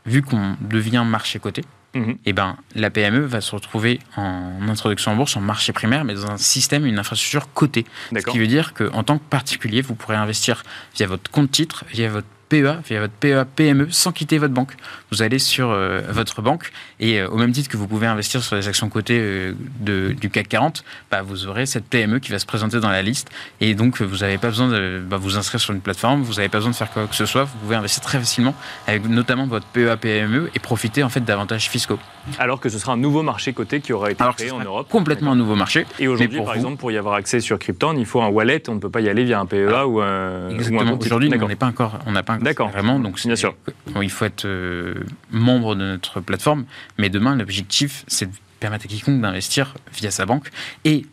vu 0.07 0.23
qu'on 0.23 0.57
devient 0.61 1.05
marché 1.07 1.39
coté, 1.39 1.63
Et 1.95 2.17
eh 2.25 2.33
ben, 2.33 2.57
la 2.75 2.91
PME 2.91 3.21
va 3.21 3.43
se 3.43 3.55
retrouver 3.55 4.01
en 4.17 4.67
introduction 4.67 5.13
en 5.13 5.17
bourse, 5.17 5.37
en 5.37 5.43
marché 5.43 5.75
primaire, 5.75 6.05
mais 6.05 6.15
dans 6.15 6.31
un 6.31 6.39
système, 6.39 6.87
une 6.87 6.99
infrastructure 6.99 7.53
cotée. 7.53 7.85
Ce 8.17 8.25
qui 8.25 8.39
veut 8.39 8.47
dire 8.47 8.73
qu'en 8.73 9.03
tant 9.03 9.19
que 9.19 9.25
particulier, 9.25 9.83
vous 9.83 9.95
pourrez 9.95 10.17
investir 10.17 10.63
via 10.97 11.07
votre 11.07 11.31
compte 11.31 11.51
titre, 11.51 11.85
via 11.93 12.09
votre 12.09 12.27
PEA, 12.53 12.83
via 12.87 13.01
votre 13.01 13.15
PEA 13.15 13.45
PME, 13.57 13.91
sans 13.91 14.13
quitter 14.13 14.37
votre 14.37 14.53
banque. 14.53 14.73
Vous 15.11 15.23
allez 15.23 15.39
sur 15.39 15.77
votre 16.11 16.43
banque 16.43 16.71
et 17.01 17.23
au 17.23 17.37
même 17.37 17.53
titre 17.53 17.71
que 17.71 17.77
vous 17.77 17.87
pouvez 17.87 18.07
investir 18.07 18.43
sur 18.43 18.57
les 18.57 18.69
actions 18.69 18.89
cotées 18.89 19.53
du 19.81 20.31
CAC 20.31 20.49
40, 20.49 20.85
bah, 21.11 21.23
vous 21.23 21.47
aurez 21.47 21.67
cette 21.67 21.85
PME 21.85 22.19
qui 22.19 22.31
va 22.31 22.39
se 22.39 22.47
présenter 22.47 22.81
dans 22.81 22.91
la 22.91 23.03
liste 23.03 23.31
et 23.61 23.75
donc 23.75 24.01
vous 24.03 24.19
n'avez 24.19 24.39
pas 24.39 24.49
besoin 24.49 24.69
de 24.69 25.03
bah, 25.05 25.17
vous 25.17 25.39
inscrire 25.39 25.61
sur 25.61 25.73
une 25.73 25.81
plateforme, 25.81 26.23
vous 26.23 26.35
n'avez 26.35 26.49
pas 26.49 26.59
besoin 26.59 26.73
de 26.73 26.77
faire 26.77 26.91
quoi 26.91 27.07
que 27.07 27.15
ce 27.15 27.27
soit, 27.27 27.45
vous 27.45 27.59
pouvez 27.63 27.77
investir 27.77 28.03
très 28.03 28.19
facilement 28.19 28.55
avec 28.87 29.07
notamment 29.09 29.47
votre 29.47 29.67
PEA 29.67 29.97
PME 29.97 30.51
et 30.55 30.59
profiter 30.59 31.03
en 31.03 31.09
fait 31.09 31.21
d'avantages 31.21 31.69
fiscaux. 31.69 31.99
Alors 32.39 32.61
que 32.61 32.69
ce 32.69 32.79
sera 32.79 32.93
un 32.93 32.97
nouveau 32.97 33.23
marché 33.23 33.53
coté 33.53 33.81
qui 33.81 33.93
aura 33.93 34.11
été 34.11 34.25
créé 34.37 34.51
en 34.51 34.61
Europe. 34.61 34.89
Complètement 34.89 35.33
un 35.33 35.37
nouveau 35.37 35.57
marché. 35.57 35.87
Et 35.99 36.09
aujourd'hui, 36.09 36.41
par 36.41 36.55
exemple, 36.55 36.77
pour 36.77 36.93
y 36.93 36.97
avoir 36.97 37.15
accès 37.15 37.41
sur 37.41 37.59
Krypton, 37.59 37.97
il 37.97 38.07
faut 38.07 38.23
un 38.23 38.29
wallet. 38.29 38.63
On 38.69 38.75
ne 38.75 38.81
peut 38.81 38.91
pas 38.91 39.01
y 39.01 39.09
aller 39.09 39.25
via 39.25 39.41
un 39.41 39.47
PEA 39.47 39.87
ou 39.87 40.01
un. 40.01 40.51
Exactement. 40.51 40.99
Aujourd'hui, 41.01 41.31
on 41.33 41.49
n'est 41.49 41.57
pas 41.57 41.67
encore, 41.67 41.99
on 42.07 42.13
n'a 42.13 42.23
pas 42.23 42.39
D'accord. 42.43 42.71
vraiment. 42.71 42.99
Donc, 42.99 43.21
bien 43.25 43.37
sûr. 43.37 43.55
il 44.01 44.11
faut 44.11 44.25
être 44.25 44.45
euh, 44.45 44.95
membre 45.31 45.75
de 45.75 45.85
notre 45.85 46.21
plateforme. 46.21 46.65
Mais 46.99 47.09
demain, 47.09 47.37
l'objectif, 47.37 48.05
c'est 48.07 48.27
de 48.27 48.37
permettre 48.61 48.85
à 48.85 48.89
quiconque 48.89 49.21
d'investir 49.21 49.75
via 49.93 50.11
sa 50.11 50.25
banque 50.25 50.49
et 50.85 51.05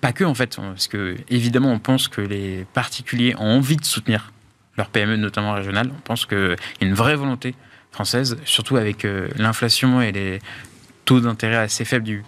pas 0.00 0.12
que 0.12 0.22
en 0.22 0.34
fait 0.34 0.54
parce 0.54 0.86
que 0.86 1.16
évidemment 1.30 1.72
on 1.72 1.80
pense 1.80 2.06
que 2.06 2.20
les 2.20 2.64
particuliers 2.74 3.34
ont 3.40 3.56
envie 3.56 3.76
de 3.76 3.84
soutenir 3.84 4.32
leur 4.76 4.88
PME 4.88 5.16
notamment 5.16 5.52
régionale 5.52 5.90
on 5.92 6.00
pense 6.02 6.26
qu'il 6.26 6.56
y 6.80 6.84
a 6.84 6.86
une 6.86 6.94
vraie 6.94 7.16
volonté 7.16 7.56
française, 7.92 8.38
surtout 8.44 8.76
avec 8.76 9.04
euh, 9.04 9.28
l'inflation 9.36 10.00
et 10.00 10.10
les 10.12 10.40
taux 11.04 11.20
d'intérêt 11.20 11.56
assez 11.56 11.84
faibles 11.84 12.04
du, 12.04 12.24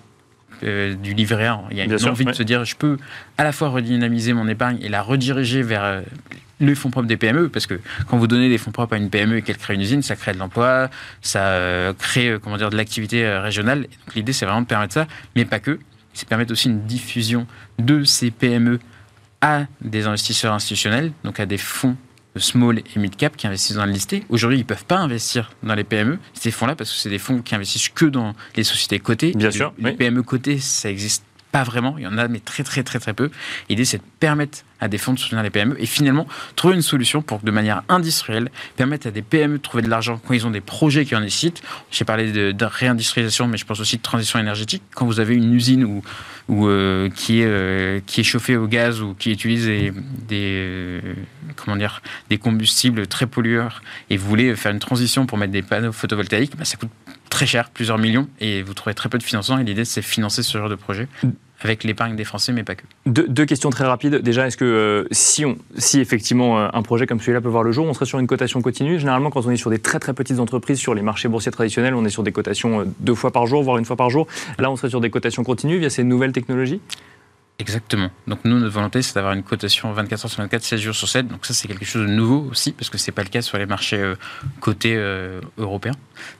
euh, 0.62 0.94
du 0.94 1.14
livret 1.14 1.46
A. 1.46 1.62
Il 1.70 1.76
y 1.76 1.80
a 1.80 1.84
une 1.84 2.08
envie 2.08 2.24
de 2.24 2.32
se 2.32 2.42
dire, 2.42 2.64
je 2.64 2.76
peux 2.76 2.98
à 3.38 3.44
la 3.44 3.52
fois 3.52 3.68
redynamiser 3.68 4.32
mon 4.32 4.48
épargne 4.48 4.78
et 4.82 4.88
la 4.88 5.02
rediriger 5.02 5.62
vers 5.62 5.84
euh, 5.84 6.02
les 6.60 6.74
fonds 6.74 6.90
propres 6.90 7.08
des 7.08 7.16
PME, 7.16 7.48
parce 7.48 7.66
que 7.66 7.80
quand 8.08 8.16
vous 8.16 8.26
donnez 8.26 8.48
des 8.48 8.58
fonds 8.58 8.70
propres 8.70 8.94
à 8.94 8.96
une 8.96 9.10
PME 9.10 9.38
et 9.38 9.42
qu'elle 9.42 9.58
crée 9.58 9.74
une 9.74 9.80
usine, 9.80 10.02
ça 10.02 10.16
crée 10.16 10.32
de 10.32 10.38
l'emploi, 10.38 10.88
ça 11.20 11.92
crée 11.98 12.36
comment 12.40 12.56
dire, 12.56 12.70
de 12.70 12.76
l'activité 12.76 13.28
régionale. 13.38 13.82
Donc 13.82 14.14
l'idée, 14.14 14.32
c'est 14.32 14.46
vraiment 14.46 14.62
de 14.62 14.66
permettre 14.66 14.94
ça, 14.94 15.06
mais 15.34 15.44
pas 15.44 15.58
que. 15.58 15.78
C'est 16.12 16.28
permettre 16.28 16.52
aussi 16.52 16.68
une 16.68 16.84
diffusion 16.86 17.46
de 17.80 18.04
ces 18.04 18.30
PME 18.30 18.78
à 19.40 19.64
des 19.80 20.06
investisseurs 20.06 20.54
institutionnels, 20.54 21.12
donc 21.24 21.40
à 21.40 21.46
des 21.46 21.58
fonds 21.58 21.96
small 22.40 22.78
et 22.78 22.98
mid 22.98 23.16
cap 23.16 23.36
qui 23.36 23.46
investissent 23.46 23.76
dans 23.76 23.86
le 23.86 23.92
listé. 23.92 24.24
Aujourd'hui, 24.28 24.58
ils 24.58 24.62
ne 24.62 24.66
peuvent 24.66 24.84
pas 24.84 24.98
investir 24.98 25.52
dans 25.62 25.74
les 25.74 25.84
PME, 25.84 26.18
ces 26.32 26.50
fonds-là, 26.50 26.74
parce 26.74 26.90
que 26.90 26.96
c'est 26.96 27.10
des 27.10 27.18
fonds 27.18 27.42
qui 27.42 27.54
investissent 27.54 27.88
que 27.88 28.06
dans 28.06 28.34
les 28.56 28.64
sociétés 28.64 28.98
cotées. 28.98 29.32
Bien 29.32 29.50
sûr. 29.50 29.72
Les 29.78 29.92
PME 29.92 30.22
cotées, 30.22 30.58
ça 30.58 30.90
existe 30.90 31.24
pas 31.54 31.62
vraiment. 31.62 31.94
Il 31.98 32.02
y 32.02 32.06
en 32.08 32.18
a, 32.18 32.26
mais 32.26 32.40
très, 32.40 32.64
très, 32.64 32.82
très, 32.82 32.98
très 32.98 33.14
peu. 33.14 33.30
L'idée, 33.68 33.84
c'est 33.84 33.98
de 33.98 34.02
permettre 34.18 34.64
à 34.80 34.88
des 34.88 34.98
fonds 34.98 35.12
de 35.12 35.20
soutenir 35.20 35.40
les 35.44 35.50
PME 35.50 35.80
et 35.80 35.86
finalement 35.86 36.26
trouver 36.56 36.74
une 36.74 36.82
solution 36.82 37.22
pour 37.22 37.38
de 37.38 37.50
manière 37.52 37.84
industrielle, 37.88 38.50
permettre 38.74 39.06
à 39.06 39.12
des 39.12 39.22
PME 39.22 39.58
de 39.58 39.62
trouver 39.62 39.84
de 39.84 39.88
l'argent 39.88 40.20
quand 40.26 40.34
ils 40.34 40.48
ont 40.48 40.50
des 40.50 40.60
projets 40.60 41.04
qui 41.04 41.14
en 41.14 41.20
nécessitent. 41.20 41.62
J'ai 41.92 42.04
parlé 42.04 42.32
de, 42.52 42.64
réindustrialisation, 42.64 43.46
mais 43.46 43.56
je 43.56 43.64
pense 43.66 43.78
aussi 43.78 43.98
de 43.98 44.02
transition 44.02 44.40
énergétique. 44.40 44.82
Quand 44.96 45.06
vous 45.06 45.20
avez 45.20 45.36
une 45.36 45.54
usine 45.54 45.84
où 45.84 46.66
euh, 46.66 47.08
qui, 47.08 47.42
est, 47.42 47.46
euh, 47.46 48.00
qui 48.04 48.20
est 48.20 48.24
chauffée 48.24 48.56
au 48.56 48.66
gaz 48.66 49.00
ou 49.00 49.14
qui 49.14 49.30
utilise 49.30 49.66
des, 49.66 50.00
euh, 50.32 51.00
comment 51.54 51.76
dire, 51.76 52.02
des 52.30 52.38
combustibles 52.38 53.06
très 53.06 53.26
pollueurs 53.26 53.80
et 54.10 54.16
vous 54.16 54.28
voulez 54.28 54.56
faire 54.56 54.72
une 54.72 54.80
transition 54.80 55.24
pour 55.24 55.38
mettre 55.38 55.52
des 55.52 55.62
panneaux 55.62 55.92
photovoltaïques, 55.92 56.56
bah, 56.56 56.64
ça 56.64 56.76
coûte 56.76 56.90
très 57.30 57.46
cher, 57.46 57.70
plusieurs 57.70 57.98
millions, 57.98 58.28
et 58.40 58.62
vous 58.62 58.74
trouvez 58.74 58.94
très 58.94 59.08
peu 59.08 59.18
de 59.18 59.22
financement. 59.22 59.58
Et 59.58 59.64
l'idée, 59.64 59.84
c'est 59.84 60.02
financer 60.02 60.42
ce 60.42 60.58
genre 60.58 60.68
de 60.68 60.74
projet 60.74 61.08
avec 61.64 61.82
l'épargne 61.82 62.14
des 62.14 62.24
Français, 62.24 62.52
mais 62.52 62.62
pas 62.62 62.74
que. 62.74 62.82
deux 63.06 63.46
questions 63.46 63.70
très 63.70 63.84
rapides. 63.84 64.16
Déjà, 64.16 64.46
est-ce 64.46 64.56
que 64.56 64.64
euh, 64.64 65.08
si, 65.10 65.46
on, 65.46 65.56
si 65.76 65.98
effectivement 65.98 66.58
euh, 66.58 66.68
un 66.72 66.82
projet 66.82 67.06
comme 67.06 67.20
celui-là 67.20 67.40
peut 67.40 67.48
voir 67.48 67.62
le 67.62 67.72
jour, 67.72 67.86
on 67.86 67.94
serait 67.94 68.04
sur 68.04 68.18
une 68.18 68.26
cotation 68.26 68.60
continue? 68.60 68.98
Généralement, 68.98 69.30
quand 69.30 69.46
on 69.46 69.50
est 69.50 69.56
sur 69.56 69.70
des 69.70 69.78
très 69.78 69.98
très 69.98 70.12
petites 70.12 70.38
entreprises, 70.38 70.78
sur 70.78 70.94
les 70.94 71.02
marchés 71.02 71.28
boursiers 71.28 71.52
traditionnels, 71.52 71.94
on 71.94 72.04
est 72.04 72.10
sur 72.10 72.22
des 72.22 72.32
cotations 72.32 72.80
euh, 72.80 72.84
deux 73.00 73.14
fois 73.14 73.30
par 73.30 73.46
jour, 73.46 73.62
voire 73.62 73.78
une 73.78 73.86
fois 73.86 73.96
par 73.96 74.10
jour. 74.10 74.26
Là, 74.58 74.70
on 74.70 74.76
serait 74.76 74.90
sur 74.90 75.00
des 75.00 75.10
cotations 75.10 75.42
continues 75.42 75.78
via 75.78 75.88
ces 75.88 76.04
nouvelles 76.04 76.32
technologies? 76.32 76.80
Exactement. 77.60 78.10
Donc 78.26 78.40
nous, 78.44 78.58
notre 78.58 78.74
volonté, 78.74 79.00
c'est 79.00 79.14
d'avoir 79.14 79.32
une 79.32 79.44
cotation 79.44 79.92
24 79.92 80.24
heures 80.24 80.30
sur 80.30 80.42
24, 80.42 80.62
16 80.62 80.80
jours 80.80 80.94
sur 80.94 81.08
7. 81.08 81.28
Donc 81.28 81.46
ça, 81.46 81.54
c'est 81.54 81.68
quelque 81.68 81.84
chose 81.84 82.02
de 82.02 82.12
nouveau 82.12 82.48
aussi, 82.50 82.72
parce 82.72 82.90
que 82.90 82.98
ce 82.98 83.08
n'est 83.08 83.14
pas 83.14 83.22
le 83.22 83.28
cas 83.28 83.42
sur 83.42 83.58
les 83.58 83.66
marchés 83.66 83.96
euh, 83.96 84.16
cotés 84.58 84.96
euh, 84.96 85.40
européens. 85.56 85.94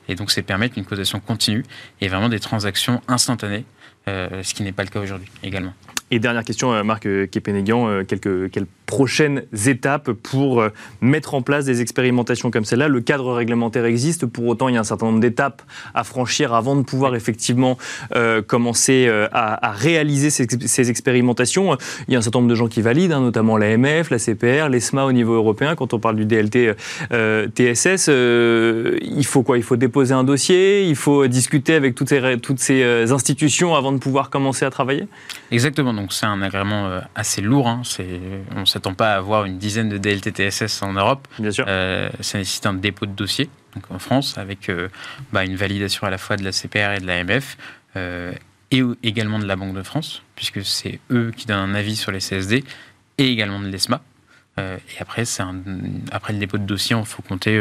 Et 0.08 0.16
donc 0.16 0.32
c'est 0.32 0.42
permettre 0.42 0.76
une 0.76 0.84
cotation 0.84 1.20
continue 1.20 1.64
et 2.00 2.08
vraiment 2.08 2.28
des 2.28 2.40
transactions 2.40 3.00
instantanées, 3.06 3.64
ce 4.06 4.54
qui 4.54 4.62
n'est 4.62 4.72
pas 4.72 4.84
le 4.84 4.90
cas 4.90 5.00
aujourd'hui 5.00 5.28
également. 5.42 5.72
Et 6.10 6.18
dernière 6.18 6.44
question, 6.44 6.84
Marc 6.84 7.08
Kepenegian, 7.30 8.04
quelques, 8.04 8.50
quelques 8.50 8.68
prochaines 8.86 9.44
étapes 9.66 10.12
pour 10.12 10.60
euh, 10.60 10.70
mettre 11.00 11.34
en 11.34 11.42
place 11.42 11.64
des 11.64 11.80
expérimentations 11.80 12.50
comme 12.50 12.64
celle-là 12.64 12.88
Le 12.88 13.00
cadre 13.00 13.32
réglementaire 13.32 13.84
existe, 13.84 14.26
pour 14.26 14.46
autant 14.46 14.68
il 14.68 14.74
y 14.74 14.76
a 14.76 14.80
un 14.80 14.84
certain 14.84 15.06
nombre 15.06 15.20
d'étapes 15.20 15.62
à 15.94 16.04
franchir 16.04 16.54
avant 16.54 16.76
de 16.76 16.82
pouvoir 16.82 17.14
effectivement 17.14 17.78
euh, 18.14 18.42
commencer 18.42 19.06
euh, 19.08 19.28
à, 19.32 19.72
réaliser 19.72 20.30
ces, 20.30 20.90
expérimentations. 20.90 21.76
Il 22.08 22.12
y 22.12 22.16
a 22.16 22.18
un 22.18 22.22
certain 22.22 22.40
nombre 22.40 22.50
de 22.50 22.54
gens 22.54 22.68
qui 22.68 22.82
valident, 22.82 23.12
hein, 23.12 23.20
notamment 23.20 23.56
l'AMF, 23.56 24.10
la 24.10 24.18
CPR, 24.18 24.68
l'ESMA 24.68 25.04
au 25.04 25.12
niveau 25.12 25.34
européen. 25.34 25.74
Quand 25.74 25.94
on 25.94 25.98
parle 25.98 26.16
du 26.16 26.26
DLT 26.26 26.74
TSS, 27.10 28.08
il 28.08 29.24
faut 29.26 29.42
quoi? 29.42 29.56
Il 29.56 29.62
faut 29.62 29.76
déposer 29.76 30.14
un 30.14 30.24
dossier, 30.24 30.86
il 30.86 30.96
faut 30.96 31.26
discuter 31.26 31.74
avec 31.74 31.94
toutes 31.94 32.08
ces, 32.08 33.12
institutions 33.12 33.74
avant 33.74 33.92
de 33.92 33.98
pouvoir 33.98 34.30
commencer 34.30 34.64
à 34.64 34.70
travailler? 34.70 35.06
Exactement, 35.50 35.94
donc 35.94 36.12
c'est 36.12 36.26
un 36.26 36.42
agrément 36.42 37.00
assez 37.14 37.40
lourd. 37.40 37.68
Hein. 37.68 37.82
on 38.56 38.64
s'attend 38.74 38.94
pas 38.94 39.14
à 39.14 39.16
avoir 39.16 39.44
une 39.44 39.58
dizaine 39.58 39.88
de 39.88 39.98
DLT-TSS 39.98 40.82
en 40.82 40.92
Europe. 40.92 41.28
Bien 41.38 41.50
sûr. 41.50 41.64
Euh, 41.68 42.10
ça 42.20 42.38
nécessite 42.38 42.66
un 42.66 42.74
dépôt 42.74 43.06
de 43.06 43.12
dossier 43.12 43.48
donc 43.74 43.90
en 43.90 43.98
France 43.98 44.38
avec 44.38 44.68
euh, 44.68 44.88
bah, 45.32 45.44
une 45.44 45.56
validation 45.56 46.06
à 46.06 46.10
la 46.10 46.18
fois 46.18 46.36
de 46.36 46.44
la 46.44 46.52
CPR 46.52 46.92
et 46.96 47.00
de 47.00 47.06
l'AMF 47.06 47.56
euh, 47.96 48.32
et 48.70 48.82
également 49.02 49.38
de 49.38 49.46
la 49.46 49.56
Banque 49.56 49.74
de 49.74 49.82
France, 49.82 50.22
puisque 50.34 50.64
c'est 50.64 50.98
eux 51.10 51.32
qui 51.36 51.46
donnent 51.46 51.70
un 51.70 51.74
avis 51.74 51.96
sur 51.96 52.10
les 52.10 52.18
CSD 52.18 52.64
et 53.18 53.28
également 53.28 53.60
de 53.60 53.68
l'ESMA. 53.68 54.00
et 54.58 54.80
après, 54.98 55.24
après 56.10 56.32
le 56.32 56.38
dépôt 56.40 56.58
de 56.58 56.64
dossier, 56.64 56.96
il 56.96 57.04
faut 57.04 57.22
compter 57.22 57.56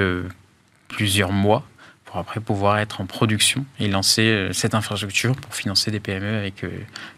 plusieurs 0.87 1.31
mois 1.31 1.63
pour 2.05 2.17
après 2.17 2.39
pouvoir 2.39 2.79
être 2.79 2.99
en 3.01 3.05
production 3.05 3.63
et 3.79 3.87
lancer 3.87 4.49
cette 4.53 4.73
infrastructure 4.73 5.35
pour 5.35 5.53
financer 5.53 5.91
des 5.91 5.99
PME 5.99 6.35
avec 6.35 6.65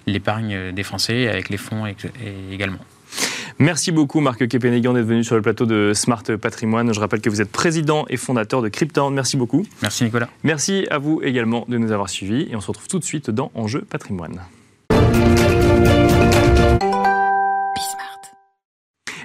l'épargne 0.07 0.73
des 0.73 0.83
Français 0.83 1.29
avec 1.29 1.47
les 1.47 1.57
fonds 1.57 1.85
également. 2.51 2.79
Merci 3.57 3.93
beaucoup 3.93 4.19
Marc 4.19 4.45
Kepenegan 4.47 4.93
d'être 4.93 5.05
venu 5.05 5.23
sur 5.23 5.35
le 5.35 5.41
plateau 5.41 5.65
de 5.65 5.93
Smart 5.93 6.23
Patrimoine. 6.41 6.93
Je 6.93 6.99
rappelle 6.99 7.21
que 7.21 7.29
vous 7.29 7.41
êtes 7.41 7.51
président 7.51 8.05
et 8.09 8.17
fondateur 8.17 8.61
de 8.61 8.67
Cryptown. 8.67 9.13
Merci 9.13 9.37
beaucoup. 9.37 9.65
Merci 9.81 10.03
Nicolas. 10.03 10.27
Merci 10.43 10.87
à 10.91 10.97
vous 10.97 11.21
également 11.23 11.65
de 11.69 11.77
nous 11.77 11.93
avoir 11.93 12.09
suivis 12.09 12.47
et 12.51 12.55
on 12.55 12.61
se 12.61 12.67
retrouve 12.67 12.87
tout 12.87 12.99
de 12.99 13.05
suite 13.05 13.29
dans 13.29 13.51
Enjeu 13.55 13.81
Patrimoine. 13.81 14.41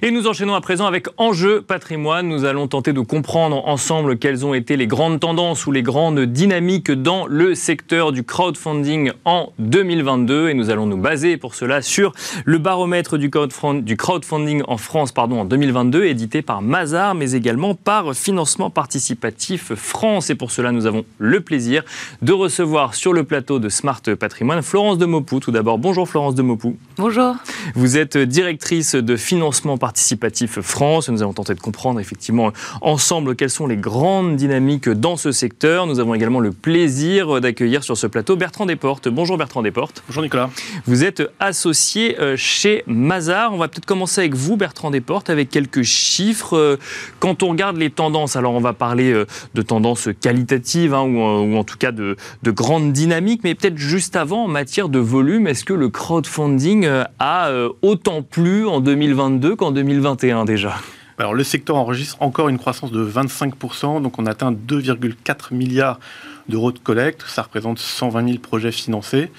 Et 0.03 0.11
nous 0.11 0.27
enchaînons 0.27 0.55
à 0.55 0.63
présent 0.63 0.87
avec 0.87 1.09
Enjeu 1.19 1.61
patrimoine. 1.61 2.27
Nous 2.27 2.47
allons 2.47 2.69
tenter 2.69 2.95
de 2.95 3.03
comprendre 3.03 3.69
ensemble 3.69 4.17
quelles 4.17 4.47
ont 4.47 4.55
été 4.55 4.79
les 4.79 4.87
grandes 4.87 5.21
tendances 5.21 5.67
ou 5.67 5.73
les 5.73 5.83
grandes 5.83 6.21
dynamiques 6.21 6.91
dans 6.91 7.27
le 7.27 7.55
secteur 7.55 8.11
du 8.11 8.25
crowdfunding 8.25 9.13
en 9.27 9.53
2022. 9.59 10.49
Et 10.49 10.55
nous 10.55 10.71
allons 10.71 10.87
nous 10.87 10.97
baser 10.97 11.37
pour 11.37 11.55
cela 11.55 11.83
sur 11.83 12.15
le 12.47 12.57
baromètre 12.57 13.19
du 13.19 13.29
crowdfunding 13.29 14.63
en 14.67 14.79
France 14.79 15.13
pardon, 15.13 15.41
en 15.41 15.45
2022, 15.45 16.07
édité 16.07 16.41
par 16.41 16.63
Mazar, 16.63 17.15
mais 17.15 17.33
également 17.33 17.75
par 17.75 18.15
Financement 18.15 18.71
Participatif 18.71 19.75
France. 19.75 20.31
Et 20.31 20.35
pour 20.35 20.51
cela, 20.51 20.73
nous 20.73 20.87
avons 20.87 21.05
le 21.19 21.43
plaisir 21.43 21.85
de 22.23 22.33
recevoir 22.33 22.95
sur 22.95 23.13
le 23.13 23.25
plateau 23.25 23.59
de 23.59 23.69
Smart 23.69 24.01
Patrimoine 24.19 24.63
Florence 24.63 24.97
de 24.97 25.05
Mopou. 25.05 25.41
Tout 25.41 25.53
d'abord, 25.53 25.77
bonjour 25.77 26.09
Florence 26.09 26.35
de 26.35 26.43
Mopou. 26.43 26.79
Bonjour. 26.97 27.35
Vous 27.75 27.99
êtes 27.99 28.17
directrice 28.17 28.95
de 28.95 29.17
Financement 29.17 29.77
Participatif 29.77 29.90
participatif 29.91 30.61
France. 30.61 31.09
Nous 31.09 31.21
allons 31.21 31.33
tenter 31.33 31.53
de 31.53 31.61
comprendre 31.61 31.99
effectivement 31.99 32.53
ensemble 32.81 33.35
quelles 33.35 33.51
sont 33.51 33.67
les 33.67 33.77
grandes 33.77 34.37
dynamiques 34.37 34.89
dans 34.89 35.17
ce 35.17 35.33
secteur. 35.33 35.89
Nous 35.89 35.99
avons 35.99 36.15
également 36.15 36.39
le 36.39 36.53
plaisir 36.53 37.41
d'accueillir 37.41 37.83
sur 37.83 37.97
ce 37.97 38.07
plateau 38.07 38.37
Bertrand 38.37 38.67
Desportes. 38.67 39.09
Bonjour 39.09 39.37
Bertrand 39.37 39.63
Desportes. 39.63 40.05
Bonjour 40.07 40.23
Nicolas. 40.23 40.49
Vous 40.87 41.03
êtes 41.03 41.25
associé 41.41 42.21
euh, 42.21 42.37
chez 42.37 42.85
Mazar. 42.87 43.53
On 43.53 43.57
va 43.57 43.67
peut-être 43.67 43.85
commencer 43.85 44.21
avec 44.21 44.37
vous 44.37 44.57
Bertrand 44.57 44.93
Desportes 44.93 45.29
avec 45.29 45.51
quelques 45.51 45.83
chiffres. 45.83 46.57
Euh, 46.57 46.77
quand 47.19 47.43
on 47.43 47.49
regarde 47.49 47.77
les 47.77 47.91
tendances, 47.91 48.37
alors 48.37 48.53
on 48.53 48.61
va 48.61 48.75
parler 48.75 49.11
euh, 49.11 49.27
de 49.55 49.63
tendances 49.63 50.09
qualitatives 50.21 50.95
hein, 50.95 51.03
ou, 51.03 51.57
en 51.57 51.65
tout 51.65 51.79
cas 51.79 51.91
de, 51.91 52.15
de 52.45 52.51
grandes 52.53 52.93
dynamiques, 52.93 53.41
mais 53.43 53.57
peut-être 53.57 53.79
juste 53.79 54.15
avant 54.15 54.45
en 54.45 54.49
matière 54.49 54.89
de 54.89 55.01
volume, 55.01 55.49
est-ce 55.49 55.65
que 55.65 55.75
le 55.75 55.89
crowdfunding 55.89 56.87
a 57.19 57.51
autant 57.83 58.23
plu 58.23 58.69
en 58.69 58.79
2022 58.79 59.57
qu'en 59.57 59.73
2021 59.81 60.45
déjà 60.45 60.77
alors, 61.21 61.35
le 61.35 61.45
secteur 61.45 61.77
enregistre 61.77 62.17
encore 62.21 62.49
une 62.49 62.57
croissance 62.57 62.91
de 62.91 63.05
25%, 63.05 64.01
donc 64.01 64.19
on 64.19 64.25
atteint 64.25 64.53
2,4 64.53 65.53
milliards 65.53 66.01
d'euros 66.49 66.73
de 66.73 66.79
collecte. 66.79 67.25
Ça 67.27 67.43
représente 67.43 67.79
120 67.79 68.27
000 68.27 68.39
projets 68.39 68.73
financés 68.73 69.31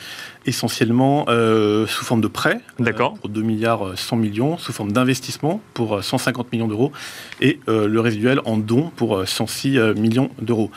essentiellement 0.45 1.25
euh, 1.29 1.85
sous 1.87 2.03
forme 2.03 2.21
de 2.21 2.27
prêts 2.27 2.61
euh, 2.79 2.91
pour 2.93 3.29
2 3.29 3.41
milliards 3.41 3.97
100 3.97 4.15
millions, 4.15 4.57
sous 4.57 4.73
forme 4.73 4.91
d'investissement 4.91 5.61
pour 5.73 6.03
150 6.03 6.51
millions 6.51 6.67
d'euros 6.67 6.91
et 7.39 7.59
le 7.67 7.99
résiduel 7.99 8.39
en 8.45 8.57
dons 8.57 8.91
pour 8.95 9.27
106 9.27 9.77
millions 9.95 10.29
d'euros. 10.41 10.71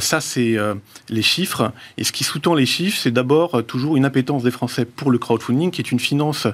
ça, 0.00 0.20
c'est 0.20 0.56
les 1.08 1.22
chiffres. 1.22 1.72
Et 1.96 2.04
ce 2.04 2.12
qui 2.12 2.24
sous-tend 2.24 2.54
les 2.54 2.66
chiffres, 2.66 2.98
c'est 3.00 3.10
d'abord 3.10 3.64
toujours 3.64 3.96
une 3.96 4.04
appétence 4.04 4.42
des 4.42 4.50
Français 4.50 4.84
pour 4.84 5.10
le 5.10 5.18
crowdfunding, 5.18 5.70
qui 5.70 5.80
est 5.80 5.92
une 5.92 6.00
finance 6.00 6.46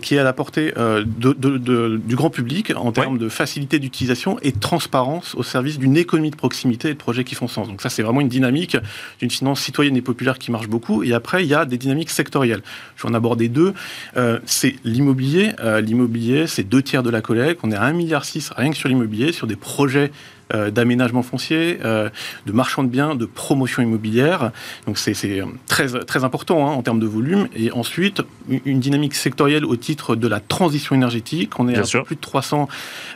qui 0.00 0.14
est 0.14 0.18
à 0.18 0.24
la 0.24 0.32
portée 0.32 0.72
de, 0.76 1.96
du 1.96 2.16
grand 2.16 2.30
public 2.30 2.72
en 2.76 2.92
termes 2.92 3.18
de 3.18 3.28
facilité 3.28 3.78
d'utilisation 3.78 4.38
et 4.42 4.52
de 4.52 4.58
transparence 4.58 5.34
au 5.34 5.42
service 5.42 5.78
d'une 5.78 5.96
économie 5.96 6.30
de 6.30 6.36
proximité 6.36 6.90
et 6.90 6.94
de 6.94 6.98
projets 6.98 7.24
qui 7.24 7.34
font 7.34 7.48
sens. 7.48 7.68
Donc 7.68 7.82
ça, 7.82 7.88
c'est 7.88 8.02
vraiment 8.02 8.20
une 8.20 8.28
dynamique 8.28 8.76
d'une 9.20 9.30
finance 9.30 9.60
citoyenne 9.60 9.96
et 9.96 10.02
populaire 10.02 10.38
qui 10.38 10.50
marche 10.50 10.68
beaucoup. 10.68 11.02
Et 11.02 11.12
après, 11.12 11.44
il 11.44 11.48
y 11.48 11.54
a 11.54 11.64
des 11.72 11.78
dynamiques 11.78 12.10
sectorielles. 12.10 12.62
Je 12.96 13.02
vais 13.02 13.08
en 13.08 13.14
aborder 13.14 13.48
deux. 13.48 13.74
Euh, 14.16 14.38
c'est 14.46 14.76
l'immobilier. 14.84 15.52
Euh, 15.60 15.80
l'immobilier, 15.80 16.46
c'est 16.46 16.62
deux 16.62 16.82
tiers 16.82 17.02
de 17.02 17.10
la 17.10 17.20
collecte. 17.20 17.60
On 17.64 17.72
est 17.72 17.76
à 17.76 17.90
1,6 17.90 17.94
milliard 17.94 18.24
rien 18.56 18.70
que 18.70 18.76
sur 18.76 18.88
l'immobilier, 18.88 19.32
sur 19.32 19.46
des 19.46 19.56
projets 19.56 20.12
euh, 20.54 20.70
d'aménagement 20.70 21.22
foncier, 21.22 21.78
euh, 21.84 22.10
de 22.46 22.52
marchand 22.52 22.82
de 22.82 22.88
biens, 22.88 23.14
de 23.14 23.24
promotion 23.24 23.82
immobilière. 23.82 24.50
Donc 24.86 24.98
c'est 24.98 25.14
très, 25.66 25.86
très 26.04 26.24
important 26.24 26.68
hein, 26.68 26.72
en 26.72 26.82
termes 26.82 27.00
de 27.00 27.06
volume. 27.06 27.48
Et 27.54 27.70
ensuite, 27.72 28.22
une 28.66 28.80
dynamique 28.80 29.14
sectorielle 29.14 29.64
au 29.64 29.76
titre 29.76 30.14
de 30.14 30.28
la 30.28 30.40
transition 30.40 30.94
énergétique. 30.94 31.58
On 31.58 31.68
est 31.68 31.78
à 31.78 32.02
plus 32.02 32.16
de 32.16 32.20
300 32.20 32.68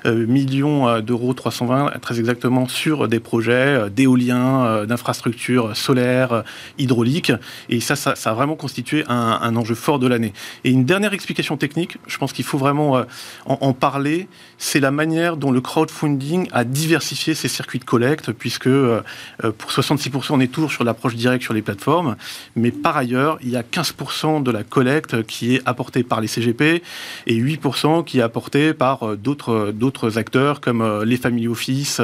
euh, 0.07 0.27
millions 0.27 1.01
d'euros, 1.01 1.35
320 1.35 1.99
très 2.01 2.19
exactement, 2.19 2.69
sur 2.69 3.09
des 3.09 3.21
projets 3.21 3.91
d'éolien, 3.91 4.85
d'infrastructures 4.87 5.77
solaires, 5.77 6.43
hydrauliques. 6.79 7.33
Et 7.69 7.81
ça, 7.81 7.97
ça, 7.97 8.15
a 8.25 8.35
vraiment 8.35 8.57
constitué 8.57 9.05
un, 9.09 9.57
enjeu 9.57 9.75
fort 9.75 9.99
de 9.99 10.07
l'année. 10.07 10.33
Et 10.65 10.71
une 10.71 10.85
dernière 10.85 11.13
explication 11.13 11.57
technique, 11.57 11.99
je 12.07 12.17
pense 12.19 12.33
qu'il 12.33 12.45
faut 12.45 12.59
vraiment 12.59 13.03
en 13.47 13.73
parler, 13.73 14.29
c'est 14.59 14.81
la 14.81 14.91
manière 14.91 15.37
dont 15.37 15.51
le 15.51 15.61
crowdfunding 15.61 16.49
a 16.53 16.65
diversifié 16.65 17.16
ces 17.17 17.49
circuits 17.49 17.79
de 17.79 17.85
collecte, 17.85 18.33
puisque 18.33 18.67
euh, 18.67 19.01
euh, 19.45 19.53
pour 19.53 19.71
66%, 19.71 20.27
on 20.31 20.41
est 20.41 20.53
toujours 20.53 20.71
sur 20.71 20.85
l'approche 20.85 21.15
directe 21.15 21.43
sur 21.43 21.55
les 21.55 21.63
plateformes, 21.63 22.17
mais 22.55 22.71
par 22.71 22.97
ailleurs, 22.97 23.39
il 23.43 23.51
y 23.51 23.57
a 23.57 23.63
15% 23.63 24.43
de 24.43 24.51
la 24.51 24.63
collecte 24.63 25.23
qui 25.25 25.57
est 25.57 25.63
apportée 25.67 26.03
par 26.03 26.21
les 26.21 26.29
CGP 26.29 26.83
et 27.27 27.35
8% 27.35 28.05
qui 28.05 28.19
est 28.19 28.23
apportée 28.23 28.75
par 28.75 29.03
euh, 29.03 29.17
d'autres, 29.17 29.73
d'autres 29.73 30.19
acteurs 30.19 30.61
comme 30.61 31.03
les 31.05 31.17
family 31.17 31.49
office, 31.49 32.01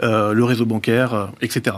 le 0.00 0.42
réseau 0.42 0.66
bancaire, 0.66 1.30
etc. 1.40 1.76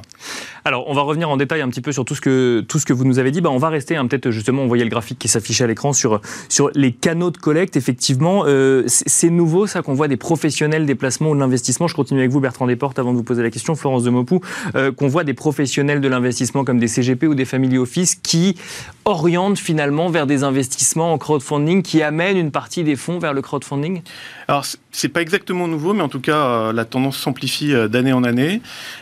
Alors, 0.64 0.88
on 0.88 0.94
va 0.94 1.02
revenir 1.02 1.28
en 1.30 1.36
détail 1.36 1.60
un 1.60 1.68
petit 1.68 1.80
peu 1.80 1.92
sur 1.92 2.04
tout 2.04 2.14
ce 2.14 2.20
que, 2.20 2.64
tout 2.66 2.78
ce 2.78 2.86
que 2.86 2.92
vous 2.92 3.04
nous 3.04 3.18
avez 3.18 3.30
dit. 3.30 3.40
Bah, 3.40 3.50
on 3.50 3.58
va 3.58 3.68
rester, 3.68 3.96
hein, 3.96 4.06
peut-être 4.06 4.30
justement, 4.30 4.62
on 4.62 4.68
voyait 4.68 4.84
le 4.84 4.90
graphique 4.90 5.18
qui 5.18 5.28
s'affichait 5.28 5.64
à 5.64 5.66
l'écran 5.66 5.92
sur, 5.92 6.20
sur 6.48 6.70
les 6.74 6.92
canaux 6.92 7.30
de 7.30 7.38
collecte. 7.38 7.76
Effectivement, 7.76 8.44
c'est 8.86 9.30
nouveau 9.30 9.66
ça 9.66 9.82
qu'on 9.82 9.94
voit 9.94 10.08
des 10.08 10.16
professionnels 10.16 10.86
des 10.86 10.94
placements 10.94 11.30
ou 11.30 11.34
de 11.34 11.40
l'investissement. 11.40 11.88
Je 11.88 11.94
continue 11.94 12.20
avec 12.20 12.30
vous, 12.30 12.40
Bertrand 12.40 12.66
portes 12.76 12.98
avant 12.98 13.12
de 13.12 13.16
vous 13.16 13.22
poser 13.22 13.42
la 13.42 13.50
question, 13.50 13.74
Florence 13.74 14.04
de 14.04 14.10
Mopou, 14.10 14.40
euh, 14.74 14.92
qu'on 14.92 15.08
voit 15.08 15.24
des 15.24 15.34
professionnels 15.34 16.00
de 16.00 16.08
l'investissement 16.08 16.64
comme 16.64 16.78
des 16.78 16.88
CGP 16.88 17.26
ou 17.26 17.34
des 17.34 17.44
family 17.44 17.78
office 17.78 18.14
qui 18.14 18.56
orientent 19.04 19.58
finalement 19.58 20.08
vers 20.08 20.26
des 20.26 20.44
investissements 20.44 21.12
en 21.12 21.18
crowdfunding, 21.18 21.82
qui 21.82 22.02
amènent 22.02 22.36
une 22.36 22.50
partie 22.50 22.84
des 22.84 22.96
fonds 22.96 23.18
vers 23.18 23.34
le 23.34 23.42
crowdfunding? 23.42 24.02
C'est 24.92 25.08
pas 25.08 25.22
exactement 25.22 25.66
nouveau, 25.68 25.94
mais 25.94 26.02
en 26.02 26.08
tout 26.08 26.20
cas, 26.20 26.36
euh, 26.36 26.72
la 26.72 26.84
tendance 26.84 27.16
s'amplifie 27.16 27.74
euh, 27.74 27.88
d'année 27.88 28.12
en 28.12 28.24
année, 28.24 28.60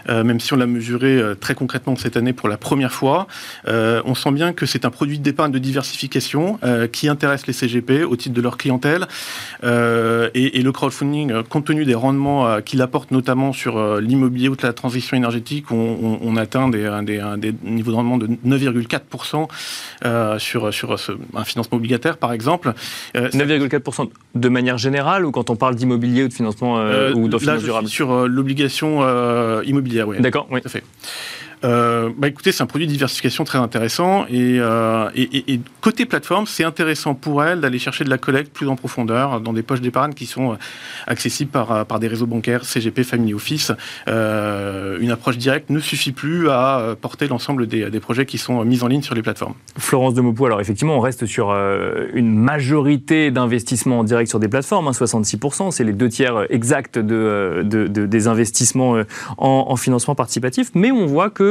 même 0.08 0.40
si 0.40 0.52
on 0.52 0.56
l'a 0.56 0.66
mesuré 0.66 1.20
très 1.40 1.54
concrètement 1.54 1.96
cette 1.96 2.16
année 2.16 2.32
pour 2.32 2.48
la 2.48 2.56
première 2.56 2.92
fois. 2.92 3.26
on 3.66 4.14
sent 4.14 4.32
bien 4.32 4.52
que 4.52 4.66
c'est 4.66 4.84
un 4.84 4.90
produit 4.90 5.18
d'épargne 5.18 5.52
de 5.52 5.58
diversification 5.58 6.58
qui 6.92 7.08
intéresse 7.08 7.46
les 7.46 7.52
CGP 7.52 8.04
au 8.04 8.16
titre 8.16 8.34
de 8.34 8.40
leur 8.40 8.56
clientèle. 8.56 9.06
Et, 9.62 10.62
le 10.62 10.72
crowdfunding, 10.72 11.42
compte 11.44 11.66
tenu 11.66 11.84
des 11.84 11.94
rendements 11.94 12.60
qu'il 12.60 12.82
apporte 12.82 13.10
notamment 13.10 13.52
sur 13.52 13.76
euh, 13.76 14.00
l'immobilier 14.00 14.48
ou 14.48 14.56
la 14.62 14.72
transition 14.72 15.16
énergétique, 15.16 15.70
on, 15.70 16.36
atteint 16.36 16.68
des, 16.68 16.88
niveaux 17.62 17.90
de 17.90 17.96
rendement 17.96 18.18
de 18.18 18.26
9,4% 18.46 19.48
euh, 20.04 20.38
sur, 20.38 20.66
un 20.66 21.44
financement 21.44 21.76
obligataire, 21.76 22.16
par 22.16 22.32
exemple. 22.32 22.72
9,4% 23.14 24.02
euh, 24.02 24.06
de 24.34 24.48
manière 24.48 24.78
générale 24.78 25.26
ou 25.26 25.30
quand 25.30 25.50
on 25.50 25.56
parle 25.56 25.76
d'immobilier 25.80 26.24
ou 26.24 26.28
de 26.28 26.32
financement 26.32 26.76
ou 27.14 27.28
de 27.28 27.58
durable 27.58 27.88
Sur 27.88 28.28
l'obligation 28.28 29.00
immobilière, 29.62 30.08
oui. 30.08 30.16
D'accord, 30.20 30.46
oui. 30.50 30.60
Tout 30.60 30.68
à 30.68 30.70
fait. 30.70 30.84
Euh, 31.64 32.10
bah 32.16 32.28
écoutez, 32.28 32.52
c'est 32.52 32.62
un 32.62 32.66
produit 32.66 32.86
de 32.86 32.92
diversification 32.92 33.44
très 33.44 33.58
intéressant. 33.58 34.24
Et, 34.26 34.58
euh, 34.58 35.10
et, 35.14 35.60
côté 35.80 36.06
plateforme, 36.06 36.46
c'est 36.46 36.64
intéressant 36.64 37.14
pour 37.14 37.44
elle 37.44 37.60
d'aller 37.60 37.78
chercher 37.78 38.04
de 38.04 38.10
la 38.10 38.18
collecte 38.18 38.52
plus 38.52 38.68
en 38.68 38.76
profondeur 38.76 39.40
dans 39.40 39.52
des 39.52 39.62
poches 39.62 39.80
d'épargne 39.80 40.14
qui 40.14 40.26
sont 40.26 40.52
euh, 40.52 40.56
accessibles 41.06 41.50
par, 41.50 41.86
par 41.86 42.00
des 42.00 42.08
réseaux 42.08 42.26
bancaires, 42.26 42.64
CGP, 42.64 43.02
Family 43.02 43.34
Office. 43.34 43.72
Euh, 44.08 44.98
une 45.00 45.10
approche 45.10 45.36
directe 45.36 45.70
ne 45.70 45.80
suffit 45.80 46.12
plus 46.12 46.48
à 46.48 46.80
euh, 46.80 46.94
porter 46.94 47.28
l'ensemble 47.28 47.66
des, 47.66 47.90
des, 47.90 48.00
projets 48.00 48.26
qui 48.26 48.38
sont 48.38 48.64
mis 48.64 48.82
en 48.82 48.88
ligne 48.88 49.02
sur 49.02 49.14
les 49.14 49.22
plateformes. 49.22 49.54
Florence 49.78 50.14
de 50.14 50.20
alors 50.44 50.60
effectivement, 50.60 50.96
on 50.96 51.00
reste 51.00 51.26
sur 51.26 51.50
une 51.50 52.34
majorité 52.34 53.30
d'investissements 53.30 54.00
en 54.00 54.04
direct 54.04 54.30
sur 54.30 54.38
des 54.38 54.48
plateformes, 54.48 54.88
hein, 54.88 54.92
66%, 54.92 55.70
c'est 55.70 55.84
les 55.84 55.92
deux 55.92 56.08
tiers 56.08 56.46
exacts 56.50 56.98
de, 56.98 57.62
de, 57.64 57.86
de 57.86 58.06
des 58.06 58.26
investissements 58.28 59.02
en, 59.36 59.66
en 59.68 59.76
financement 59.76 60.14
participatif, 60.14 60.70
mais 60.74 60.90
on 60.92 61.06
voit 61.06 61.28
que 61.30 61.49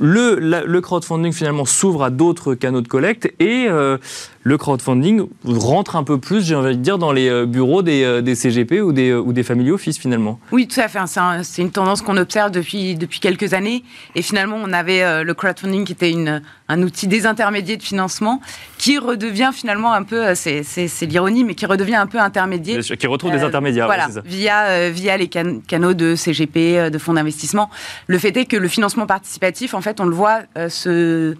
le, 0.00 0.80
crowdfunding 0.80 1.32
finalement 1.32 1.64
s'ouvre 1.64 2.02
à 2.04 2.10
d'autres 2.10 2.54
canaux 2.54 2.80
de 2.80 2.88
collecte 2.88 3.26
et 3.38 3.66
euh, 3.68 3.98
le 4.42 4.58
crowdfunding 4.58 5.26
rentre 5.44 5.96
un 5.96 6.04
peu 6.04 6.18
plus, 6.18 6.44
j'ai 6.44 6.54
envie 6.54 6.76
de 6.76 6.82
dire, 6.82 6.98
dans 6.98 7.12
les 7.12 7.28
euh, 7.28 7.46
bureaux 7.46 7.82
des, 7.82 8.04
euh, 8.04 8.34
CGP 8.34 8.80
ou 8.80 8.92
des, 8.92 9.12
ou 9.12 9.32
des 9.32 9.42
family 9.42 9.70
office 9.70 9.98
finalement. 9.98 10.38
Oui, 10.52 10.68
tout 10.68 10.80
à 10.80 10.88
fait. 10.88 10.98
C'est 11.42 11.62
une 11.62 11.70
tendance 11.70 12.02
qu'on 12.02 12.16
observe 12.16 12.50
depuis 12.50 12.96
quelques 13.20 13.54
années. 13.54 13.84
Et 14.14 14.22
finalement, 14.22 14.56
on 14.62 14.72
avait 14.72 15.24
le 15.24 15.34
crowdfunding 15.34 15.84
qui 15.84 15.92
était 15.92 16.10
une, 16.10 16.42
un 16.68 16.82
outil 16.82 17.06
désintermédié 17.06 17.76
de 17.76 17.82
financement 17.82 18.40
qui 18.76 18.98
redevient 18.98 19.50
finalement 19.52 19.92
un 19.92 20.02
peu, 20.02 20.34
c'est 20.34 20.62
l'ironie, 21.02 21.44
mais 21.44 21.54
qui 21.54 21.66
redevient 21.66 21.96
un 21.96 22.06
peu 22.06 22.18
intermédiaire. 22.18 22.80
qui 22.80 23.06
retrouve 23.06 23.32
des 23.32 23.42
intermédiaires. 23.42 23.86
Voilà, 23.86 24.08
via, 24.24 24.90
via 24.90 25.16
les 25.16 25.28
canaux 25.28 25.94
de 25.94 26.14
CGP, 26.14 26.90
de 26.90 26.98
fonds 26.98 27.14
d'investissement. 27.14 27.70
Le 28.06 28.18
fait 28.18 28.36
est 28.36 28.46
que 28.46 28.56
le 28.56 28.68
financement 28.68 29.06
participatif, 29.06 29.74
en 29.74 29.80
fait, 29.80 30.00
on 30.00 30.04
le 30.04 30.14
voit, 30.14 30.42
euh, 30.56 30.68
se, 30.68 31.34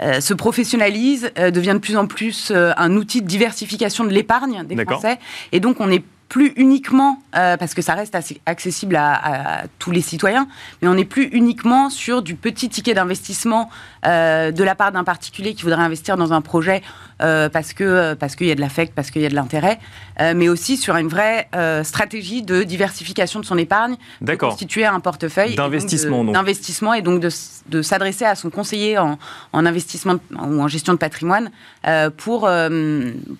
euh, 0.00 0.20
se, 0.20 0.34
professionnalise, 0.34 1.30
euh, 1.38 1.50
devient 1.50 1.72
de 1.74 1.78
plus 1.78 1.96
en 1.96 2.06
plus 2.06 2.52
un 2.54 2.96
outil 2.96 3.22
de 3.22 3.26
diversification 3.26 4.04
de 4.04 4.10
l'épargne 4.10 4.64
des 4.64 4.84
Français. 4.84 5.18
Et 5.52 5.60
donc, 5.60 5.80
on 5.80 5.86
n'est 5.86 6.02
plus 6.28 6.52
uniquement, 6.56 7.18
parce 7.32 7.74
que 7.74 7.82
ça 7.82 7.94
reste 7.94 8.14
assez 8.14 8.40
accessible 8.46 8.96
à, 8.96 9.12
à, 9.14 9.62
tous 9.78 9.90
les 9.90 10.00
citoyens, 10.00 10.48
mais 10.82 10.88
on 10.88 10.94
n'est 10.94 11.04
plus 11.04 11.24
uniquement 11.32 11.90
sur 11.90 12.22
du 12.22 12.34
petit 12.34 12.68
ticket 12.68 12.94
d'investissement 12.94 13.70
de 14.04 14.62
la 14.62 14.74
part 14.74 14.92
d'un 14.92 15.04
particulier 15.04 15.54
qui 15.54 15.62
voudrait 15.62 15.82
investir 15.82 16.16
dans 16.16 16.32
un 16.32 16.40
projet 16.40 16.82
euh, 17.22 17.48
parce 17.48 17.72
que 17.72 17.84
euh, 17.84 18.14
parce 18.16 18.34
qu'il 18.34 18.48
y 18.48 18.50
a 18.50 18.56
de 18.56 18.60
l'affect, 18.60 18.92
parce 18.92 19.12
qu'il 19.12 19.22
y 19.22 19.26
a 19.26 19.28
de 19.28 19.34
l'intérêt, 19.34 19.78
euh, 20.20 20.32
mais 20.34 20.48
aussi 20.48 20.76
sur 20.76 20.96
une 20.96 21.08
vraie 21.08 21.48
stratégie 21.84 22.42
de 22.42 22.62
diversification 22.62 23.40
de 23.40 23.44
son 23.44 23.56
épargne, 23.56 23.96
de 24.20 24.34
constituer 24.34 24.84
un 24.84 25.00
portefeuille 25.00 25.54
d'investissement, 25.54 26.24
d'investissement 26.24 26.94
et 26.94 27.02
donc 27.02 27.20
de, 27.20 27.28
de 27.68 27.82
s'adresser 27.82 28.24
à 28.24 28.34
son 28.34 28.50
conseiller 28.50 28.98
en, 28.98 29.18
en, 29.52 29.66
investissement 29.66 30.16
ou 30.32 30.60
en 30.60 30.68
gestion 30.68 30.92
de 30.92 30.98
patrimoine 30.98 31.50
pour 32.16 32.50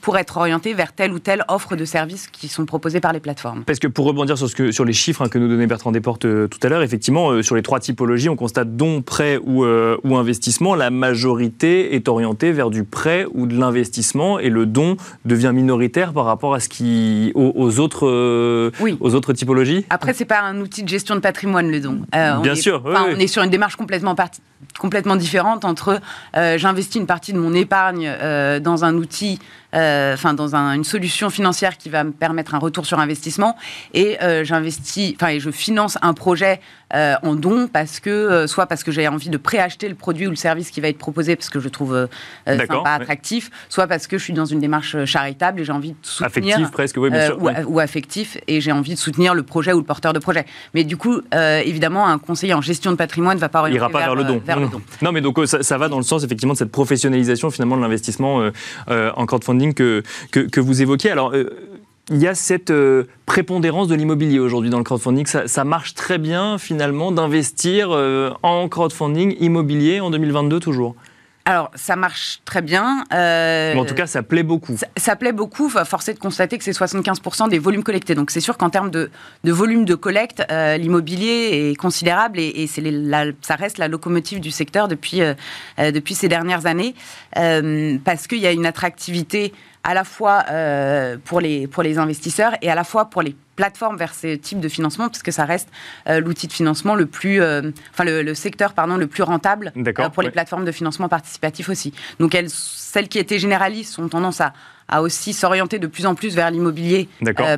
pour 0.00 0.18
être 0.18 0.36
orienté 0.36 0.74
vers 0.74 0.92
telle 0.92 1.12
ou 1.12 1.18
telle 1.18 1.44
offre 1.48 1.76
de 1.76 1.84
services 1.84 2.28
qui 2.28 2.48
sont 2.48 2.66
proposés 2.74 3.00
par 3.00 3.12
les 3.12 3.20
plateformes. 3.20 3.64
Parce 3.64 3.78
que 3.78 3.86
pour 3.86 4.04
rebondir 4.04 4.36
sur 4.36 4.48
ce 4.48 4.54
que 4.54 4.72
sur 4.72 4.84
les 4.84 4.92
chiffres 4.92 5.22
hein, 5.22 5.28
que 5.28 5.38
nous 5.38 5.48
donnait 5.48 5.66
Bertrand 5.66 5.92
Desportes 5.92 6.26
tout 6.48 6.58
à 6.62 6.68
l'heure, 6.68 6.82
effectivement, 6.82 7.42
sur 7.42 7.54
les 7.54 7.62
trois 7.62 7.80
typologies, 7.80 8.28
on 8.28 8.36
constate 8.36 8.76
don, 8.76 9.02
prêt 9.02 9.38
ou, 9.44 9.64
ou 9.64 10.16
investissement, 10.16 10.74
la 10.74 10.90
majorité 10.90 11.94
est 11.94 12.08
orientée 12.08 12.52
vers 12.52 12.70
du 12.70 12.84
prêt 12.84 13.26
ou 13.32 13.46
de 13.46 13.56
l'investissement 13.56 14.38
et 14.38 14.50
le 14.50 14.66
don 14.66 14.96
devient 15.24 15.52
minoritaire 15.54 16.12
par 16.12 16.24
rapport 16.24 16.54
à 16.54 16.60
ce 16.60 16.68
qui 16.68 17.32
aux, 17.34 17.80
autres 17.80 18.06
euh, 18.06 18.70
aux 19.00 19.14
autres 19.14 19.32
typologies. 19.32 19.84
Après, 19.90 20.12
c'est 20.12 20.24
pas 20.24 20.40
un 20.40 20.60
outil 20.60 20.82
de 20.82 20.88
gestion 20.88 21.14
de 21.14 21.20
patrimoine 21.20 21.70
le 21.70 21.80
don. 21.80 22.02
Euh, 22.14 22.36
Bien 22.40 22.54
sûr. 22.54 22.82
On 22.84 23.18
est 23.18 23.26
sur 23.26 23.42
une 23.42 23.50
démarche 23.50 23.76
complètement 23.76 24.14
complètement 24.78 25.16
différente 25.16 25.64
entre 25.64 26.00
euh, 26.36 26.58
j'investis 26.58 26.96
une 27.00 27.06
partie 27.06 27.32
de 27.32 27.38
mon 27.38 27.54
épargne 27.54 28.10
dans 28.60 28.84
un 28.84 28.94
outil 28.94 29.38
euh, 29.38 29.63
enfin 29.74 30.34
dans 30.34 30.54
une 30.54 30.84
solution 30.84 31.30
financière 31.30 31.76
qui 31.76 31.88
va 31.88 32.04
me 32.04 32.12
permettre 32.12 32.54
un 32.54 32.58
retour 32.58 32.86
sur 32.86 32.98
investissement. 32.98 33.56
Et 33.92 34.20
euh, 34.22 34.44
j'investis, 34.44 35.14
enfin 35.16 35.28
et 35.28 35.40
je 35.40 35.50
finance 35.50 35.98
un 36.02 36.14
projet 36.14 36.60
en 36.92 37.34
don 37.34 37.68
parce 37.68 38.00
que 38.00 38.46
soit 38.46 38.66
parce 38.66 38.84
que 38.84 38.92
j'ai 38.92 39.08
envie 39.08 39.28
de 39.28 39.36
préacheter 39.36 39.88
le 39.88 39.94
produit 39.94 40.26
ou 40.26 40.30
le 40.30 40.36
service 40.36 40.70
qui 40.70 40.80
va 40.80 40.88
être 40.88 40.98
proposé 40.98 41.36
parce 41.36 41.50
que 41.50 41.60
je 41.60 41.68
trouve 41.68 42.08
sympa, 42.46 42.90
attractif, 42.90 43.50
soit 43.68 43.86
parce 43.86 44.06
que 44.06 44.18
je 44.18 44.22
suis 44.22 44.32
dans 44.32 44.44
une 44.44 44.60
démarche 44.60 45.04
charitable 45.04 45.60
et 45.60 45.64
j'ai 45.64 45.72
envie 45.72 45.90
de 45.90 45.96
soutenir 46.02 46.54
affectif 46.56 46.70
presque, 46.70 46.96
oui, 46.98 47.10
bien 47.10 47.26
sûr, 47.26 47.42
ou, 47.42 47.48
ou, 47.66 47.80
affectif 47.80 48.38
et 48.46 48.60
j'ai 48.60 48.72
envie 48.72 48.94
de 48.94 48.98
soutenir 48.98 49.34
le 49.34 49.42
projet 49.42 49.72
ou 49.72 49.78
le 49.78 49.84
porteur 49.84 50.12
de 50.12 50.18
projet. 50.18 50.44
Mais 50.74 50.84
du 50.84 50.96
coup, 50.96 51.20
évidemment, 51.64 52.06
un 52.06 52.18
conseiller 52.18 52.54
en 52.54 52.60
gestion 52.60 52.90
de 52.90 52.96
patrimoine 52.96 53.36
ne 53.36 53.40
va 53.40 53.48
pas 53.48 53.60
orienter 53.60 53.78
ira 53.78 53.90
pas 53.90 54.00
vers, 54.00 54.14
le 54.14 54.24
don. 54.24 54.40
non, 55.02 55.12
mais 55.12 55.20
donc 55.20 55.38
ça, 55.46 55.78
va 55.78 55.88
dans 55.88 55.98
le 55.98 56.04
sens 56.04 56.22
effectivement 56.24 56.54
de 56.54 56.58
cette 56.58 56.72
professionnalisation 56.72 57.50
finalement 57.50 57.76
de 57.76 57.82
l'investissement 57.82 58.48
en 58.88 59.26
crowdfunding 59.26 59.74
que, 59.74 60.02
que, 60.30 60.40
que 60.40 60.60
vous 60.60 60.82
évoquiez. 60.82 61.10
Alors 61.10 61.32
il 62.10 62.18
y 62.18 62.26
a 62.26 62.34
cette 62.34 62.70
euh, 62.70 63.04
prépondérance 63.26 63.88
de 63.88 63.94
l'immobilier 63.94 64.38
aujourd'hui 64.38 64.70
dans 64.70 64.78
le 64.78 64.84
crowdfunding. 64.84 65.26
Ça, 65.26 65.64
marche 65.64 65.94
très 65.94 66.18
bien 66.18 66.58
finalement 66.58 67.12
d'investir 67.12 67.88
euh, 67.90 68.30
en 68.42 68.68
crowdfunding 68.68 69.36
immobilier 69.40 70.00
en 70.00 70.10
2022 70.10 70.60
toujours. 70.60 70.94
Alors, 71.46 71.70
ça 71.74 71.94
marche 71.94 72.40
très 72.46 72.62
bien. 72.62 73.04
Euh, 73.12 73.74
en 73.74 73.84
tout 73.84 73.94
cas, 73.94 74.06
ça 74.06 74.22
plaît 74.22 74.42
beaucoup. 74.42 74.76
Ça, 74.96 75.14
plaît 75.14 75.32
beaucoup. 75.32 75.68
Force 75.68 76.08
est 76.08 76.14
de 76.14 76.18
constater 76.18 76.56
que 76.56 76.64
c'est 76.64 76.72
75% 76.72 77.50
des 77.50 77.58
volumes 77.58 77.82
collectés. 77.82 78.14
Donc, 78.14 78.30
c'est 78.30 78.40
sûr 78.40 78.56
qu'en 78.56 78.70
termes 78.70 78.90
de, 78.90 79.10
volume 79.44 79.84
de 79.84 79.94
collecte, 79.94 80.42
l'immobilier 80.50 81.70
est 81.70 81.76
considérable 81.76 82.38
et, 82.38 82.66
c'est 82.66 82.82
ça 83.42 83.56
reste 83.56 83.76
la 83.76 83.88
locomotive 83.88 84.40
du 84.40 84.50
secteur 84.50 84.88
depuis, 84.88 85.20
depuis 85.76 86.14
ces 86.14 86.28
dernières 86.28 86.64
années 86.64 86.94
parce 87.34 88.26
qu'il 88.26 88.38
y 88.38 88.46
a 88.46 88.52
une 88.52 88.64
attractivité 88.64 89.52
à 89.84 89.92
la 89.92 90.04
fois 90.04 90.44
euh, 90.50 91.16
pour, 91.24 91.40
les, 91.40 91.66
pour 91.66 91.82
les 91.82 91.98
investisseurs 91.98 92.52
et 92.62 92.70
à 92.70 92.74
la 92.74 92.84
fois 92.84 93.10
pour 93.10 93.22
les 93.22 93.36
plateformes 93.54 93.96
vers 93.96 94.14
ce 94.14 94.34
type 94.34 94.58
de 94.58 94.68
financement, 94.68 95.08
puisque 95.08 95.30
ça 95.30 95.44
reste 95.44 95.68
euh, 96.08 96.20
l'outil 96.20 96.48
de 96.48 96.52
financement 96.52 96.96
le 96.96 97.06
plus, 97.06 97.40
euh, 97.40 97.70
enfin 97.92 98.04
le, 98.04 98.34
secteur 98.34 98.72
pardon 98.72 98.96
le 98.96 99.06
plus 99.06 99.22
rentable 99.22 99.72
pour 100.12 100.22
les 100.22 100.30
plateformes 100.30 100.64
de 100.64 100.72
financement 100.72 101.08
participatif 101.08 101.68
aussi. 101.68 101.92
Donc 102.18 102.34
elles, 102.34 102.50
celles 102.50 103.08
qui 103.08 103.18
étaient 103.18 103.38
généralistes 103.38 103.98
ont 103.98 104.08
tendance 104.08 104.40
à, 104.40 104.54
à 104.88 105.02
aussi 105.02 105.32
s'orienter 105.32 105.78
de 105.78 105.86
plus 105.86 106.06
en 106.06 106.14
plus 106.14 106.34
vers 106.34 106.50
l'immobilier 106.50 107.08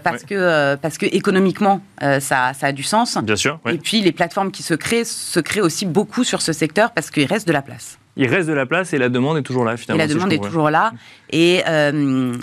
parce 0.02 0.24
que 0.24 0.74
parce 0.76 0.98
que 0.98 1.06
économiquement 1.06 1.80
ça, 2.00 2.52
ça, 2.52 2.66
a 2.66 2.72
du 2.72 2.82
sens. 2.82 3.16
Bien 3.18 3.36
sûr. 3.36 3.58
Et 3.66 3.78
puis 3.78 4.02
les 4.02 4.12
plateformes 4.12 4.50
qui 4.50 4.62
se 4.62 4.74
créent 4.74 5.04
se 5.04 5.40
créent 5.40 5.62
aussi 5.62 5.86
beaucoup 5.86 6.24
sur 6.24 6.42
ce 6.42 6.52
secteur 6.52 6.92
parce 6.92 7.10
qu'il 7.10 7.26
reste 7.26 7.48
de 7.48 7.52
la 7.52 7.62
place 7.62 7.98
il 8.16 8.28
reste 8.28 8.48
de 8.48 8.54
la 8.54 8.66
place 8.66 8.92
et 8.92 8.98
la 8.98 9.08
demande 9.08 9.38
est 9.38 9.42
toujours 9.42 9.64
là 9.64 9.76
finalement. 9.76 10.02
Et 10.02 10.06
la 10.06 10.12
demande 10.12 10.32
est 10.32 10.42
toujours 10.42 10.70
là. 10.70 10.92
Euh, 11.34 12.34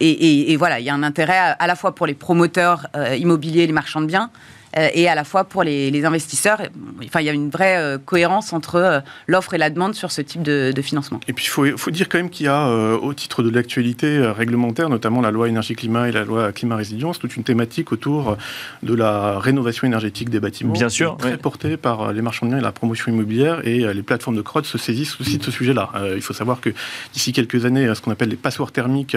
et, 0.00 0.10
et, 0.10 0.52
et, 0.52 0.56
voilà, 0.56 0.80
il 0.80 0.86
y 0.86 0.90
a 0.90 0.94
un 0.94 1.02
intérêt 1.02 1.38
à, 1.58 1.66
la 1.66 1.76
fois 1.76 1.94
pour 1.94 2.06
les 2.06 2.14
promoteurs 2.14 2.88
euh, 2.96 3.14
immobiliers, 3.14 3.66
les 3.66 3.72
marchands 3.72 4.00
de 4.00 4.06
biens, 4.06 4.30
et 4.76 5.08
à 5.08 5.14
la 5.14 5.24
fois 5.24 5.44
pour 5.44 5.62
les, 5.62 6.04
investisseurs. 6.04 6.60
Enfin, 7.04 7.20
il 7.20 7.26
y 7.26 7.28
a 7.28 7.32
une 7.32 7.50
vraie 7.50 7.76
euh, 7.78 7.98
cohérence 7.98 8.52
entre 8.52 8.76
euh, 8.76 9.00
l'offre 9.26 9.54
et 9.54 9.58
la 9.58 9.70
demande 9.70 9.94
sur 9.94 10.10
ce 10.10 10.20
type 10.20 10.42
de, 10.42 10.72
financement. 10.82 11.20
Et 11.28 11.32
puis, 11.32 11.46
il 11.46 11.48
faut, 11.48 11.64
faut, 11.78 11.90
dire 11.90 12.08
quand 12.08 12.18
même 12.18 12.28
qu'il 12.28 12.46
y 12.46 12.48
a, 12.48 12.68
au 12.68 13.14
titre 13.14 13.42
de 13.42 13.48
l'actualité 13.48 14.18
réglementaire, 14.26 14.90
notamment 14.90 15.22
la 15.22 15.30
loi 15.30 15.48
énergie-climat 15.48 16.08
et 16.08 16.12
la 16.12 16.24
loi 16.24 16.52
climat-résilience, 16.52 17.18
toute 17.18 17.36
une 17.36 17.44
thématique 17.44 17.92
autour 17.92 18.36
de 18.82 18.94
la 18.94 19.38
rénovation 19.38 19.86
énergétique 19.86 20.28
des 20.28 20.40
bâtiments. 20.40 20.74
Bien 20.74 20.88
sûr. 20.88 21.16
Très 21.16 21.38
portée 21.38 21.76
par 21.76 22.12
les 22.12 22.20
marchands 22.20 22.46
de 22.46 22.50
biens 22.50 22.58
et 22.58 22.62
la 22.62 22.72
promotion 22.72 23.10
immobilière. 23.10 23.66
Et 23.66 23.92
les 23.94 24.02
plateformes 24.02 24.36
de 24.36 24.42
crowd 24.42 24.66
se 24.66 24.76
saisissent 24.76 25.18
aussi 25.20 25.38
de 25.38 25.44
ce 25.44 25.50
sujet-là. 25.50 25.90
il 26.14 26.22
faut 26.22 26.34
savoir 26.34 26.60
que 26.60 26.70
d'ici 27.12 27.32
quelques 27.32 27.64
années, 27.64 27.94
ce 27.94 28.02
qu'on 28.02 28.10
appelle 28.10 28.28
les 28.28 28.36
passoires 28.36 28.72
thermiques, 28.72 29.16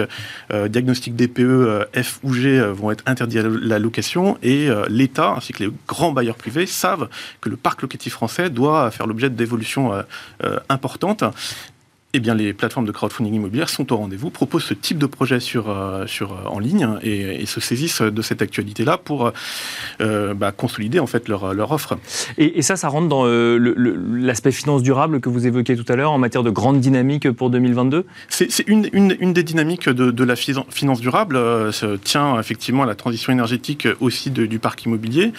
diagnostic 0.50 1.16
DPE, 1.16 1.88
F 2.00 2.20
ou 2.22 2.32
G 2.32 2.60
vont 2.72 2.90
être 2.90 3.04
interdits 3.06 3.40
à 3.40 3.42
la 3.42 3.78
location. 3.78 4.38
Et 4.42 4.68
l'État, 4.88 5.36
que 5.52 5.64
les 5.64 5.72
grands 5.86 6.12
bailleurs 6.12 6.36
privés 6.36 6.66
savent 6.66 7.08
que 7.40 7.48
le 7.48 7.56
parc 7.56 7.82
locatif 7.82 8.12
français 8.12 8.50
doit 8.50 8.90
faire 8.90 9.06
l'objet 9.06 9.30
d'évolutions 9.30 9.92
euh, 9.92 10.02
euh, 10.44 10.58
importantes 10.68 11.24
eh 12.14 12.20
bien, 12.20 12.34
les 12.34 12.54
plateformes 12.54 12.86
de 12.86 12.92
crowdfunding 12.92 13.34
immobilière 13.34 13.68
sont 13.68 13.92
au 13.92 13.96
rendez-vous, 13.98 14.30
proposent 14.30 14.64
ce 14.64 14.72
type 14.72 14.96
de 14.96 15.04
projet 15.04 15.40
sur, 15.40 15.68
euh, 15.68 16.06
sur, 16.06 16.32
euh, 16.32 16.46
en 16.46 16.58
ligne 16.58 16.88
et, 17.02 17.44
se 17.44 17.60
saisissent 17.60 18.00
de 18.00 18.22
cette 18.22 18.40
actualité-là 18.40 18.96
pour 18.96 19.32
euh, 20.00 20.34
bah, 20.34 20.52
consolider 20.52 21.00
en 21.00 21.06
fait 21.06 21.28
leur, 21.28 21.52
leur 21.52 21.72
offre. 21.72 21.98
Et, 22.38 22.62
ça, 22.62 22.76
ça 22.76 22.88
rentre 22.88 23.08
dans 23.08 23.24
l'aspect 23.26 24.52
finance 24.52 24.82
durable 24.82 25.20
que 25.20 25.28
vous 25.28 25.46
évoquiez 25.46 25.76
tout 25.76 25.90
à 25.90 25.96
l'heure 25.96 26.12
en 26.12 26.18
matière 26.18 26.42
de 26.42 26.50
grande 26.50 26.80
dynamique 26.80 27.30
pour 27.30 27.50
2022 27.50 28.06
C'est 28.28 28.48
une, 28.66 28.88
une, 28.92 29.16
une, 29.20 29.32
des 29.32 29.42
dynamiques 29.42 29.88
de, 29.88 30.10
de 30.10 30.24
la 30.24 30.36
finance 30.36 31.00
durable, 31.00 31.38
tient 32.04 32.38
effectivement 32.38 32.82
à 32.82 32.86
la 32.86 32.94
transition 32.94 33.32
énergétique 33.32 33.88
aussi 34.00 34.30
du 34.30 34.58
parc 34.58 34.84
immobilier. 34.84 35.32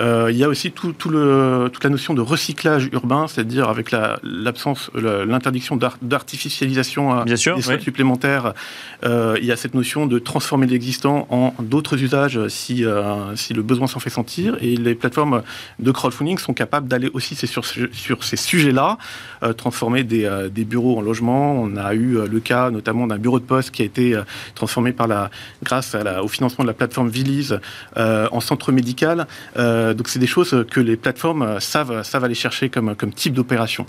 Il 0.00 0.36
y 0.36 0.44
a 0.44 0.48
aussi 0.48 0.70
tout, 0.70 0.92
tout 0.92 1.10
le, 1.10 1.70
toute 1.72 1.84
la 1.84 1.90
notion 1.90 2.14
de 2.14 2.20
recyclage 2.20 2.88
urbain, 2.92 3.26
c'est-à-dire 3.28 3.68
avec 3.68 3.90
l'absence, 4.22 4.90
l'interdiction 4.94 5.76
d'art 5.76 5.98
d'artificialisation 6.02 7.12
à 7.12 7.24
des 7.24 7.36
sols 7.36 7.80
supplémentaires, 7.80 8.54
euh, 9.04 9.36
il 9.40 9.46
y 9.46 9.52
a 9.52 9.56
cette 9.56 9.74
notion 9.74 10.06
de 10.06 10.18
transformer 10.18 10.66
l'existant 10.66 11.26
en 11.30 11.54
d'autres 11.60 12.02
usages 12.02 12.48
si, 12.48 12.84
euh, 12.84 13.36
si 13.36 13.54
le 13.54 13.62
besoin 13.62 13.86
s'en 13.86 14.00
fait 14.00 14.10
sentir. 14.10 14.56
Et 14.60 14.76
les 14.76 14.94
plateformes 14.94 15.42
de 15.78 15.90
crowdfunding 15.90 16.38
sont 16.38 16.54
capables 16.54 16.88
d'aller 16.88 17.10
aussi 17.12 17.34
sur, 17.34 17.64
sur 17.64 18.24
ces 18.24 18.36
sujets-là, 18.36 18.98
euh, 19.42 19.52
transformer 19.52 20.04
des, 20.04 20.48
des, 20.50 20.64
bureaux 20.64 20.98
en 20.98 21.00
logements. 21.00 21.52
On 21.60 21.76
a 21.76 21.94
eu 21.94 22.18
le 22.26 22.40
cas 22.40 22.70
notamment 22.70 23.06
d'un 23.06 23.18
bureau 23.18 23.38
de 23.38 23.44
poste 23.44 23.70
qui 23.70 23.82
a 23.82 23.84
été 23.84 24.20
transformé 24.54 24.92
par 24.92 25.06
la, 25.06 25.30
grâce 25.62 25.96
au 26.22 26.28
financement 26.28 26.64
de 26.64 26.68
la 26.68 26.74
plateforme 26.74 27.08
Vilise 27.08 27.60
en 27.96 28.40
centre 28.40 28.72
médical. 28.72 29.26
Donc 29.94 30.08
c'est 30.08 30.18
des 30.18 30.26
choses 30.26 30.64
que 30.70 30.80
les 30.80 30.96
plateformes 30.96 31.60
savent, 31.60 32.02
savent 32.02 32.24
aller 32.24 32.34
chercher 32.34 32.68
comme, 32.68 32.94
type 33.14 33.34
d'opération. 33.34 33.86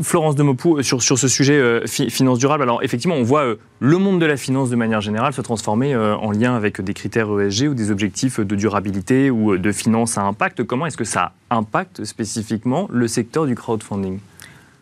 Florence 0.00 0.36
de 0.36 0.42
Mopou, 0.42 0.78
euh, 0.78 0.82
sur, 0.82 1.02
ce 1.02 1.28
sujet 1.28 1.58
euh, 1.58 1.86
finance 1.86 2.38
durable, 2.38 2.62
alors 2.62 2.82
effectivement, 2.82 3.16
on 3.16 3.24
voit 3.24 3.44
euh, 3.44 3.58
le 3.80 3.98
monde 3.98 4.20
de 4.20 4.26
la 4.26 4.36
finance 4.36 4.70
de 4.70 4.76
manière 4.76 5.00
générale 5.00 5.32
se 5.32 5.40
transformer 5.40 5.94
en 5.96 6.30
lien 6.30 6.54
avec 6.54 6.80
des 6.80 6.94
critères 6.94 7.28
ESG 7.40 7.68
ou 7.68 7.74
des 7.74 7.90
objectifs 7.90 8.40
de 8.40 8.54
durabilité 8.54 9.30
ou 9.30 9.58
de 9.58 9.72
finance 9.72 10.18
à 10.18 10.22
impact. 10.22 10.64
Comment 10.64 10.86
est-ce 10.86 10.96
que 10.96 11.04
ça 11.04 11.32
impacte 11.50 12.04
spécifiquement 12.04 12.88
le 12.90 13.08
secteur 13.08 13.46
du 13.46 13.54
crowdfunding? 13.54 14.20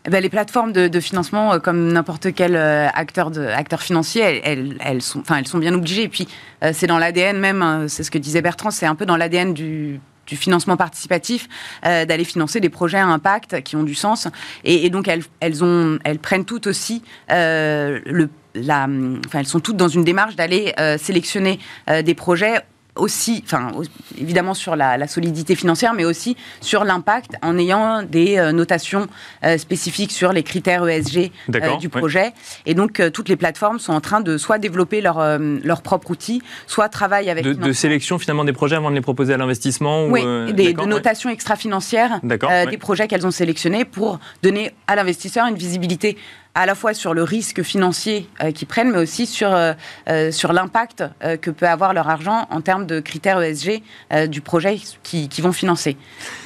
Eh 0.06 0.10
ben, 0.10 0.22
les 0.22 0.30
plateformes 0.30 0.72
de, 0.72 1.00
financement, 1.00 1.58
comme 1.60 1.92
n'importe 1.92 2.32
quel 2.34 2.56
acteur, 2.56 3.30
de, 3.30 3.42
acteur 3.46 3.82
financier, 3.82 4.40
elles, 4.44 4.76
elles, 4.80 5.02
sont, 5.02 5.22
elles 5.36 5.46
sont 5.46 5.58
bien 5.58 5.74
obligées. 5.74 6.04
Et 6.04 6.08
puis, 6.08 6.26
c'est 6.72 6.86
dans 6.86 6.98
l'ADN 6.98 7.38
même, 7.38 7.60
hein, 7.60 7.84
c'est 7.86 8.02
ce 8.02 8.10
que 8.10 8.18
disait 8.18 8.40
Bertrand, 8.40 8.70
c'est 8.70 8.86
un 8.86 8.94
peu 8.94 9.04
dans 9.04 9.16
l'ADN 9.16 9.52
du 9.52 10.00
du 10.30 10.36
financement 10.36 10.76
participatif, 10.76 11.48
euh, 11.84 12.04
d'aller 12.04 12.24
financer 12.24 12.60
des 12.60 12.68
projets 12.68 12.98
à 12.98 13.06
impact 13.06 13.62
qui 13.62 13.76
ont 13.76 13.82
du 13.82 13.94
sens. 13.94 14.28
Et, 14.64 14.88
donc, 14.88 15.08
elles, 15.08 15.24
elles, 15.40 15.62
ont, 15.64 15.98
elles 16.04 16.20
prennent 16.20 16.44
toutes 16.44 16.66
aussi 16.66 17.02
euh, 17.30 18.00
le 18.06 18.30
la, 18.56 18.88
enfin, 19.26 19.38
elles 19.38 19.46
sont 19.46 19.60
toutes 19.60 19.76
dans 19.76 19.86
une 19.86 20.02
démarche 20.02 20.34
d'aller 20.34 20.74
euh, 20.80 20.98
sélectionner 20.98 21.60
des 22.02 22.14
projets 22.14 22.62
aussi, 22.96 23.42
enfin, 23.44 23.72
évidemment 24.18 24.54
sur 24.54 24.76
la, 24.76 25.06
solidité 25.06 25.54
financière, 25.54 25.94
mais 25.94 26.04
aussi 26.04 26.36
sur 26.60 26.84
l'impact 26.84 27.32
en 27.42 27.58
ayant 27.58 28.02
des 28.02 28.38
euh, 28.38 28.52
notations 28.52 29.08
euh, 29.44 29.58
spécifiques 29.58 30.12
sur 30.12 30.32
les 30.32 30.42
critères 30.42 30.86
ESG 30.86 31.32
euh, 31.54 31.76
du 31.78 31.88
projet. 31.88 32.32
Et 32.66 32.74
donc, 32.74 33.02
toutes 33.12 33.28
les 33.28 33.36
plateformes 33.36 33.78
sont 33.78 33.92
en 33.92 34.00
train 34.00 34.20
de 34.20 34.36
soit 34.36 34.58
développer 34.58 35.00
leur, 35.00 35.38
leur 35.38 35.82
propre 35.82 36.10
outil, 36.10 36.42
soit 36.66 36.88
travailler 36.88 37.30
avec... 37.30 37.44
De, 37.44 37.72
sélection 37.72 38.18
finalement 38.18 38.44
des 38.44 38.52
projets 38.52 38.76
avant 38.76 38.90
de 38.90 38.94
les 38.94 39.00
proposer 39.00 39.32
à 39.32 39.36
l'investissement 39.36 40.06
Oui, 40.06 40.22
des, 40.52 40.74
de 40.74 40.84
notation 40.84 41.30
extra-financière 41.30 42.20
des 42.22 42.78
projets 42.78 43.08
qu'elles 43.08 43.26
ont 43.26 43.30
sélectionnés 43.30 43.84
pour 43.84 44.18
donner 44.42 44.72
à 44.86 44.96
l'investisseur 44.96 45.46
une 45.46 45.54
visibilité 45.54 46.16
à 46.54 46.66
la 46.66 46.74
fois 46.74 46.94
sur 46.94 47.14
le 47.14 47.22
risque 47.22 47.62
financier 47.62 48.28
euh, 48.42 48.50
qu'ils 48.50 48.66
prennent, 48.66 48.90
mais 48.90 48.98
aussi 48.98 49.26
sur, 49.26 49.52
euh, 49.52 49.72
euh, 50.08 50.30
sur 50.32 50.52
l'impact 50.52 51.04
que 51.40 51.50
peut 51.50 51.66
avoir 51.66 51.94
leur 51.94 52.08
argent 52.08 52.46
en 52.50 52.60
termes 52.60 52.86
de 52.86 53.00
critères 53.00 53.40
ESG 53.40 53.82
du 54.28 54.40
projet 54.40 54.78
qu'ils 55.02 55.28
qui 55.28 55.40
vont 55.40 55.52
financer. 55.52 55.96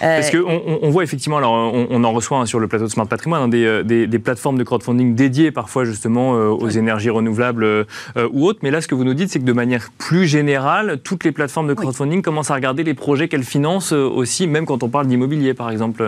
Parce 0.00 0.30
qu'on 0.30 0.78
on 0.82 0.90
voit 0.90 1.02
effectivement, 1.02 1.38
alors 1.38 1.52
on, 1.52 2.04
en 2.04 2.12
reçoit 2.12 2.38
hein, 2.38 2.46
sur 2.46 2.60
le 2.60 2.68
plateau 2.68 2.84
de 2.84 2.90
Smart 2.90 3.06
Patrimoine, 3.06 3.42
hein, 3.42 3.48
des, 3.48 4.06
des, 4.06 4.18
plateformes 4.18 4.58
de 4.58 4.64
crowdfunding 4.64 5.14
dédiées 5.14 5.50
parfois 5.50 5.84
justement 5.84 6.30
aux 6.32 6.68
énergies 6.68 7.10
renouvelables 7.10 7.86
ou 8.32 8.46
autres, 8.46 8.60
mais 8.62 8.70
là 8.70 8.80
ce 8.80 8.88
que 8.88 8.94
vous 8.94 9.04
nous 9.04 9.14
dites, 9.14 9.30
c'est 9.30 9.38
que 9.38 9.44
de 9.44 9.52
manière 9.52 9.90
plus 9.98 10.26
générale, 10.26 10.98
toutes 11.02 11.24
les 11.24 11.32
plateformes 11.32 11.68
de 11.68 11.74
crowdfunding 11.74 12.22
commencent 12.22 12.50
à 12.50 12.54
regarder 12.54 12.84
les 12.84 12.94
projets 12.94 13.28
qu'elles 13.28 13.44
financent 13.44 13.92
aussi, 13.92 14.46
même 14.46 14.66
quand 14.66 14.82
on 14.82 14.88
parle 14.88 15.06
d'immobilier 15.06 15.54
par 15.54 15.70
exemple. 15.70 16.04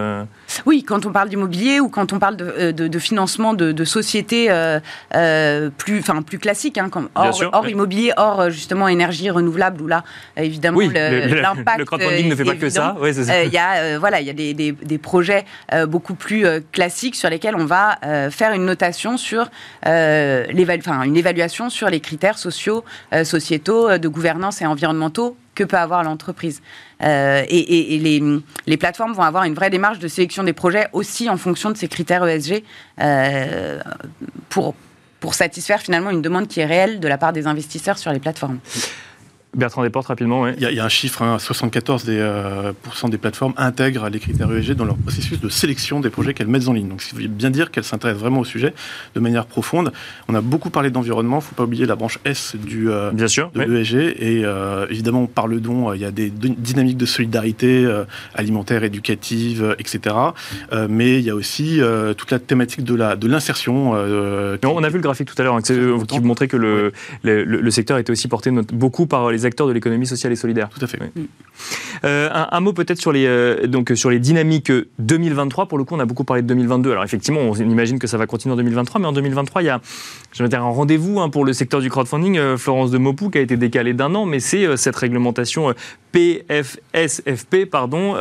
Oui, 0.64 0.82
quand 0.82 1.06
on 1.06 1.12
parle 1.12 1.28
d'immobilier 1.28 1.80
ou 1.80 1.88
quand 1.88 2.12
on 2.12 2.18
parle 2.18 2.36
de, 2.36 2.70
de, 2.70 2.98
financement 2.98 3.54
de, 3.54 3.72
de 3.72 3.84
sociétés 3.84 4.50
euh, 4.50 4.80
euh, 5.14 5.70
plus, 5.76 6.00
enfin 6.00 6.22
plus 6.22 6.38
classiques, 6.38 6.78
hein, 6.78 6.88
comme 6.88 7.08
hors, 7.14 7.68
immobilier, 7.68 8.12
hors 8.16 8.40
euh, 8.40 8.50
justement 8.50 8.88
énergie 8.88 9.28
renouvelable, 9.30 9.82
où 9.82 9.86
là, 9.86 10.04
évidemment, 10.36 10.80
l'impact. 10.80 11.78
Le, 11.78 11.84
crowdfonding 11.84 12.28
ne 12.28 12.34
fait 12.34 12.44
pas 12.44 12.54
que 12.54 12.70
ça. 12.70 12.96
Il 13.44 13.52
y 13.52 13.58
a, 13.58 13.98
voilà, 13.98 14.20
il 14.20 14.26
y 14.26 14.30
a 14.30 14.32
des, 14.32 14.54
des, 14.54 14.98
projets 14.98 15.44
beaucoup 15.86 16.14
plus 16.14 16.46
classiques 16.72 17.16
sur 17.16 17.28
lesquels 17.28 17.54
on 17.54 17.66
va 17.66 17.98
faire 18.30 18.52
une 18.52 18.64
notation 18.64 19.16
sur 19.16 19.50
une 19.84 21.16
évaluation 21.16 21.70
sur 21.70 21.90
les 21.90 22.00
critères 22.00 22.38
sociaux, 22.38 22.84
sociétaux, 23.24 23.98
de 23.98 24.08
gouvernance 24.08 24.62
et 24.62 24.66
environnementaux 24.66 25.36
que 25.56 25.64
peut 25.64 25.76
avoir 25.76 26.04
l'entreprise. 26.04 26.62
et, 27.00 28.22
les, 28.66 28.76
plateformes 28.76 29.12
vont 29.12 29.22
avoir 29.22 29.42
une 29.44 29.54
vraie 29.54 29.70
démarche 29.70 29.98
de 29.98 30.06
sélection 30.06 30.44
des 30.44 30.52
projets 30.52 30.86
aussi 30.92 31.28
en 31.28 31.36
fonction 31.36 31.70
de 31.70 31.76
ces 31.76 31.88
critères 31.88 32.24
ESG 32.24 32.62
pour, 34.48 34.74
pour 35.18 35.34
satisfaire 35.34 35.80
finalement 35.80 36.10
une 36.10 36.22
demande 36.22 36.46
qui 36.46 36.60
est 36.60 36.66
réelle 36.66 37.00
de 37.00 37.08
la 37.08 37.18
part 37.18 37.32
des 37.32 37.48
investisseurs 37.48 37.98
sur 37.98 38.12
les 38.12 38.20
plateformes. 38.20 38.60
Bertrand 39.56 39.82
Desportes, 39.82 40.08
rapidement. 40.08 40.42
Oui. 40.42 40.50
Il, 40.58 40.70
y 40.70 40.80
a, 40.80 40.84
un 40.84 40.88
chiffre, 40.88 41.22
74% 41.38 41.92
hein, 41.92 41.96
des, 42.04 42.18
euh, 42.20 42.72
des 43.08 43.18
plateformes 43.18 43.54
intègrent 43.56 44.08
les 44.08 44.18
critères 44.18 44.52
ESG 44.52 44.74
dans 44.74 44.84
leur 44.84 44.96
processus 44.96 45.40
de 45.40 45.48
sélection 45.48 46.00
des 46.00 46.10
projets 46.10 46.34
qu'elles 46.34 46.46
mettent 46.46 46.68
en 46.68 46.74
ligne. 46.74 46.88
Donc, 46.88 47.02
ça 47.02 47.16
veut 47.16 47.26
bien 47.26 47.50
dire 47.50 47.70
qu'elles 47.70 47.84
s'intéressent 47.84 48.20
vraiment 48.20 48.40
au 48.40 48.44
sujet 48.44 48.74
de 49.14 49.20
manière 49.20 49.46
profonde. 49.46 49.92
On 50.28 50.34
a 50.34 50.42
beaucoup 50.42 50.68
parlé 50.68 50.90
d'environnement, 50.90 51.36
il 51.36 51.38
ne 51.38 51.44
faut 51.44 51.54
pas 51.54 51.64
oublier 51.64 51.86
la 51.86 51.96
branche 51.96 52.18
S 52.24 52.54
du, 52.56 52.90
euh, 52.90 53.10
bien 53.12 53.28
sûr, 53.28 53.50
de 53.54 53.62
l'ESG. 53.62 53.94
Et 54.18 54.44
euh, 54.44 54.86
évidemment, 54.90 55.26
par 55.26 55.46
le 55.46 55.60
don, 55.60 55.92
il 55.94 56.00
y 56.00 56.04
a 56.04 56.10
des 56.10 56.30
dynamiques 56.30 56.98
de 56.98 57.06
solidarité 57.06 57.86
alimentaire, 58.34 58.84
éducative, 58.84 59.74
etc. 59.78 60.14
mais 60.88 61.18
il 61.18 61.24
y 61.24 61.30
a 61.30 61.34
aussi 61.34 61.80
toute 62.16 62.30
la 62.30 62.38
thématique 62.38 62.84
de 62.84 63.26
l'insertion. 63.26 63.94
De 63.94 64.58
on 64.66 64.82
a 64.82 64.88
vu 64.88 64.96
le 64.96 65.02
graphique 65.02 65.28
tout 65.28 65.40
à 65.40 65.44
l'heure 65.44 65.54
hein, 65.54 65.62
qui 65.62 66.20
montrait 66.20 66.48
que 66.48 66.56
le, 66.56 66.92
le, 67.22 67.44
le, 67.44 67.70
secteur 67.70 67.98
était 67.98 68.10
aussi 68.10 68.28
porté 68.28 68.50
beaucoup 68.50 69.06
par 69.06 69.30
les 69.30 69.45
acteurs 69.46 69.66
de 69.66 69.72
l'économie 69.72 70.06
sociale 70.06 70.32
et 70.32 70.36
solidaire. 70.36 70.68
Tout 70.68 70.84
à 70.84 70.86
fait. 70.86 70.98
Euh, 72.04 72.28
un, 72.32 72.60
mot 72.60 72.72
peut-être 72.72 73.00
sur, 73.00 73.12
les, 73.12 73.26
euh, 73.26 73.66
donc, 73.66 73.92
sur 73.94 74.10
les 74.10 74.18
dynamiques 74.18 74.72
2023. 74.98 75.66
Pour 75.66 75.78
le 75.78 75.84
coup, 75.84 75.94
on 75.94 76.00
a 76.00 76.04
beaucoup 76.04 76.24
parlé 76.24 76.42
de 76.42 76.46
2022. 76.48 76.92
Alors 76.92 77.04
effectivement, 77.04 77.40
on 77.40 77.54
imagine 77.54 77.98
que 77.98 78.06
ça 78.06 78.18
va 78.18 78.26
continuer 78.26 78.52
en 78.52 78.56
2023, 78.56 79.00
mais 79.00 79.06
en 79.06 79.12
2023, 79.12 79.62
il 79.62 79.66
y 79.66 79.68
a 79.70 79.80
dire, 80.40 80.62
un 80.62 80.70
rendez-vous 80.70 81.20
hein, 81.20 81.30
pour 81.30 81.44
le 81.44 81.52
secteur 81.52 81.80
du 81.80 81.88
crowdfunding, 81.88 82.36
euh, 82.36 82.56
Florence 82.56 82.90
de 82.90 82.98
Mopou, 82.98 83.30
qui 83.30 83.38
a 83.38 83.40
été 83.40 83.56
décalé 83.56 83.94
d'un 83.94 84.14
an, 84.14 84.26
mais 84.26 84.40
c'est 84.40 84.76
cette 84.76 84.96
réglementation 84.96 85.74
PFSFP 86.12 87.66
pardon, 87.70 88.16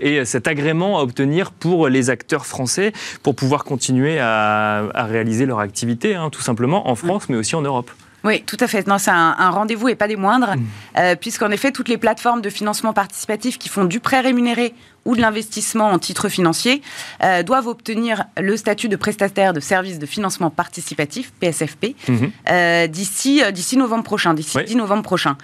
et 0.00 0.24
cet 0.24 0.48
agrément 0.48 0.98
à 0.98 1.02
obtenir 1.02 1.50
pour 1.50 1.88
les 1.88 2.10
acteurs 2.10 2.46
français 2.46 2.92
pour 3.22 3.34
pouvoir 3.34 3.64
continuer 3.64 4.18
à, 4.18 4.88
réaliser 4.94 5.46
leur 5.46 5.58
activité, 5.58 6.14
hein, 6.14 6.30
tout 6.30 6.40
simplement 6.40 6.88
en 6.88 6.94
France, 6.94 7.28
mais 7.28 7.36
aussi 7.36 7.54
en 7.54 7.62
Europe. 7.62 7.90
Oui, 8.24 8.42
tout 8.42 8.56
à 8.60 8.66
fait. 8.66 8.86
Non, 8.86 8.98
c'est 8.98 9.10
un, 9.10 9.50
rendez-vous 9.50 9.88
et 9.88 9.94
pas 9.94 10.08
des 10.08 10.16
moindres, 10.16 10.56
mmh. 10.56 10.64
euh, 10.98 11.14
puisqu'en 11.14 11.50
effet, 11.50 11.72
toutes 11.72 11.88
les 11.88 11.98
plateformes 11.98 12.40
de 12.40 12.48
financement 12.48 12.94
participatif 12.94 13.58
qui 13.58 13.68
font 13.68 13.84
du 13.84 14.00
prêt 14.00 14.20
rémunéré 14.20 14.74
ou 15.04 15.14
de 15.14 15.20
l'investissement 15.20 15.90
en 15.90 15.98
titre 15.98 16.30
financier 16.30 16.80
euh, 17.22 17.42
doivent 17.42 17.66
obtenir 17.66 18.24
le 18.38 18.56
statut 18.56 18.88
de 18.88 18.96
prestataire 18.96 19.52
de 19.52 19.60
services 19.60 19.98
de 19.98 20.06
financement 20.06 20.48
participatif, 20.48 21.32
PSFP, 21.38 21.94
mmh. 22.08 22.14
euh, 22.50 22.86
d'ici 22.86 23.42
d'ici 23.52 23.76
novembre 23.76 24.04
prochain, 24.04 24.32
d'ici 24.32 24.58
10 24.64 24.76
novembre 24.76 25.02
prochain. 25.02 25.36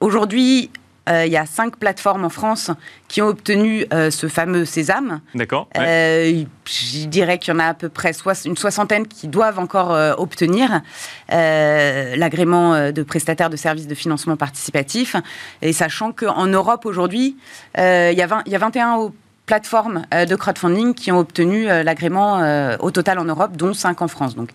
Aujourd'hui, 0.00 0.70
euh, 1.08 1.26
il 1.26 1.32
y 1.32 1.36
a 1.36 1.46
cinq 1.46 1.76
plateformes 1.76 2.24
en 2.24 2.28
France 2.28 2.70
qui 3.08 3.22
ont 3.22 3.26
obtenu 3.26 3.86
euh, 3.92 4.10
ce 4.10 4.28
fameux 4.28 4.64
Sésame. 4.64 5.20
D'accord. 5.34 5.68
Euh, 5.76 6.44
je 6.64 7.06
dirais 7.06 7.38
qu'il 7.38 7.52
y 7.52 7.56
en 7.56 7.60
a 7.60 7.66
à 7.66 7.74
peu 7.74 7.88
près 7.88 8.12
une 8.44 8.56
soixantaine 8.56 9.06
qui 9.08 9.26
doivent 9.26 9.58
encore 9.58 9.90
obtenir 10.18 10.80
l'agrément 11.28 12.92
de 12.92 13.02
prestataire 13.02 13.50
de 13.50 13.56
services 13.56 13.88
de 13.88 13.94
financement 13.94 14.36
participatif. 14.36 15.16
Et 15.60 15.72
sachant 15.72 16.12
qu'en 16.12 16.46
Europe 16.46 16.86
aujourd'hui, 16.86 17.36
il 17.76 17.82
y, 17.82 18.22
a 18.22 18.42
il 18.46 18.52
y 18.52 18.54
a 18.54 18.58
21 18.58 19.10
plateformes 19.46 20.04
de 20.12 20.36
crowdfunding 20.36 20.94
qui 20.94 21.10
ont 21.10 21.18
obtenu 21.18 21.64
l'agrément 21.66 22.76
au 22.78 22.90
total 22.92 23.18
en 23.18 23.24
Europe, 23.24 23.56
dont 23.56 23.74
5 23.74 24.02
en 24.02 24.08
France. 24.08 24.36
Donc, 24.36 24.50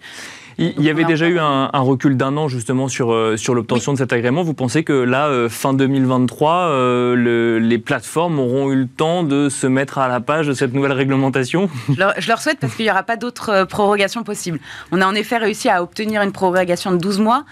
il 0.60 0.82
y 0.82 0.90
avait 0.90 1.04
déjà 1.04 1.28
eu 1.28 1.38
un, 1.40 1.70
recul 1.74 2.18
d'un 2.18 2.36
an 2.36 2.48
justement 2.48 2.88
sur, 2.88 3.14
euh, 3.14 3.38
sur 3.38 3.54
l'obtention 3.54 3.94
de 3.94 3.98
cet 4.00 4.12
agrément. 4.12 4.42
Vous 4.42 4.56
pensez 4.56 4.84
que 4.84 4.94
là, 4.94 5.28
euh, 5.28 5.50
fin 5.50 5.74
2023, 5.74 6.52
euh, 6.54 7.60
les 7.60 7.78
plateformes 7.78 8.40
auront 8.40 8.72
eu 8.72 8.76
le 8.76 8.88
temps 8.88 9.24
de 9.24 9.50
se 9.50 9.68
mettre 9.68 10.00
à 10.00 10.08
la 10.08 10.20
page 10.20 10.48
de 10.48 10.54
cette 10.54 10.74
nouvelle 10.74 10.94
réglementation? 10.94 11.70
Je 11.90 12.28
leur, 12.28 12.42
souhaite 12.42 12.58
parce 12.60 12.76
qu'il 12.76 12.86
n'y 12.86 12.92
aura 12.92 13.04
pas 13.04 13.18
d'autres 13.18 13.66
prorogations 13.66 14.24
possibles. 14.24 14.60
On 14.92 15.02
a 15.02 15.06
en 15.06 15.14
effet 15.14 15.38
réussi 15.38 15.70
à 15.70 15.84
obtenir 15.84 16.24
une 16.24 16.32
prorogation 16.32 16.92
de 16.92 16.98
12 16.98 17.20
mois 17.20 17.46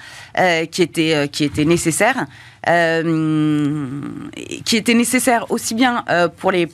qui, 0.72 0.82
était, 0.82 1.30
qui 1.32 1.44
était 1.44 1.66
nécessaire. 1.66 2.26
qui 4.66 4.78
était 4.78 4.94
nécessaire 4.94 5.46
aussi 5.52 5.76
bien 5.76 6.04
pour 6.38 6.52
les 6.52 6.68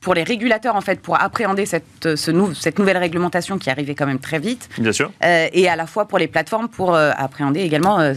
pour 0.00 0.14
les 0.14 0.22
régulateurs, 0.22 0.76
en 0.76 0.80
fait, 0.80 1.00
pour 1.00 1.20
appréhender 1.20 1.66
cette, 1.66 2.16
ce 2.16 2.30
cette 2.54 2.78
nouvelle 2.78 2.96
réglementation 2.96 3.58
qui 3.58 3.68
arrivait 3.68 3.94
quand 3.94 4.06
même 4.06 4.18
très 4.18 4.38
vite. 4.38 4.68
Bien 4.78 4.92
sûr. 4.92 5.12
Euh, 5.22 5.48
et 5.52 5.68
à 5.68 5.76
la 5.76 5.86
fois 5.86 6.06
pour 6.06 6.18
les 6.18 6.28
plateformes 6.28 6.68
pour 6.68 6.94
euh, 6.94 7.10
appréhender 7.16 7.60
également 7.60 8.00
euh, 8.00 8.14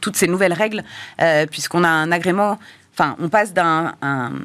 toutes 0.00 0.16
ces 0.16 0.26
nouvelles 0.26 0.52
règles, 0.52 0.82
puisqu'on 1.50 1.84
a 1.84 1.88
un 1.88 2.12
agrément 2.12 2.58
On 3.18 3.28
passe 3.28 3.52
d'un 3.52 3.94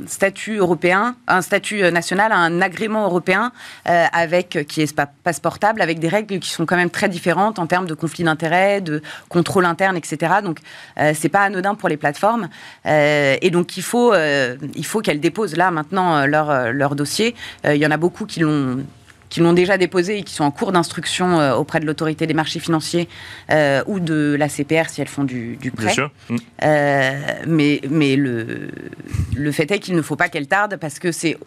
statut 0.07 0.57
européen, 0.57 1.15
un 1.27 1.41
statut 1.41 1.81
national 1.91 2.31
à 2.31 2.37
un 2.37 2.61
agrément 2.61 3.05
européen 3.05 3.51
euh, 3.87 4.05
avec 4.11 4.65
qui 4.67 4.81
est 4.81 5.01
passeportable, 5.23 5.81
avec 5.81 5.99
des 5.99 6.07
règles 6.07 6.39
qui 6.39 6.49
sont 6.49 6.65
quand 6.65 6.75
même 6.75 6.89
très 6.89 7.09
différentes 7.09 7.59
en 7.59 7.67
termes 7.67 7.87
de 7.87 7.93
conflit 7.93 8.23
d'intérêts, 8.23 8.81
de 8.81 9.01
contrôle 9.29 9.65
interne, 9.65 9.97
etc. 9.97 10.35
Donc, 10.43 10.59
euh, 10.99 11.13
c'est 11.15 11.29
pas 11.29 11.41
anodin 11.41 11.75
pour 11.75 11.89
les 11.89 11.97
plateformes. 11.97 12.49
Euh, 12.85 13.35
et 13.41 13.49
donc, 13.49 13.77
il 13.77 13.83
faut, 13.83 14.13
il 14.15 14.85
faut 14.85 15.01
qu'elles 15.01 15.19
déposent 15.19 15.55
là 15.55 15.71
maintenant 15.71 16.25
leur, 16.25 16.71
leur 16.71 16.95
dossier. 16.95 17.35
il 17.65 17.75
y 17.75 17.85
en 17.85 17.91
a 17.91 17.97
beaucoup 17.97 18.25
qui 18.25 18.39
l'ont 18.39 18.83
qui 19.29 19.39
l'ont 19.39 19.53
déjà 19.53 19.77
déposé 19.77 20.19
et 20.19 20.23
qui 20.23 20.33
sont 20.33 20.43
en 20.43 20.51
cours 20.51 20.71
d'instruction 20.71 21.39
euh, 21.39 21.55
auprès 21.55 21.79
de 21.79 21.85
l'autorité 21.85 22.27
des 22.27 22.33
marchés 22.33 22.59
financiers 22.59 23.07
euh, 23.51 23.83
ou 23.87 23.99
de 23.99 24.35
la 24.37 24.49
CPR 24.49 24.89
si 24.89 25.01
elles 25.01 25.07
font 25.07 25.23
du, 25.23 25.57
prêt. 25.75 25.85
Bien 25.85 25.93
sûr. 25.93 26.11
Mm. 26.29 26.35
Euh, 26.63 27.21
mais 27.47 27.81
mais 27.89 28.15
le, 28.15 28.69
le 29.35 29.51
fait 29.51 29.69
est 29.71 29.79
qu'il 29.79 29.95
ne 29.95 30.01
faut 30.01 30.15
pas 30.15 30.29
qu'elles 30.29 30.47
tardent 30.47 30.77
parce 30.77 30.99
que 30.99 31.11
c'est 31.11 31.37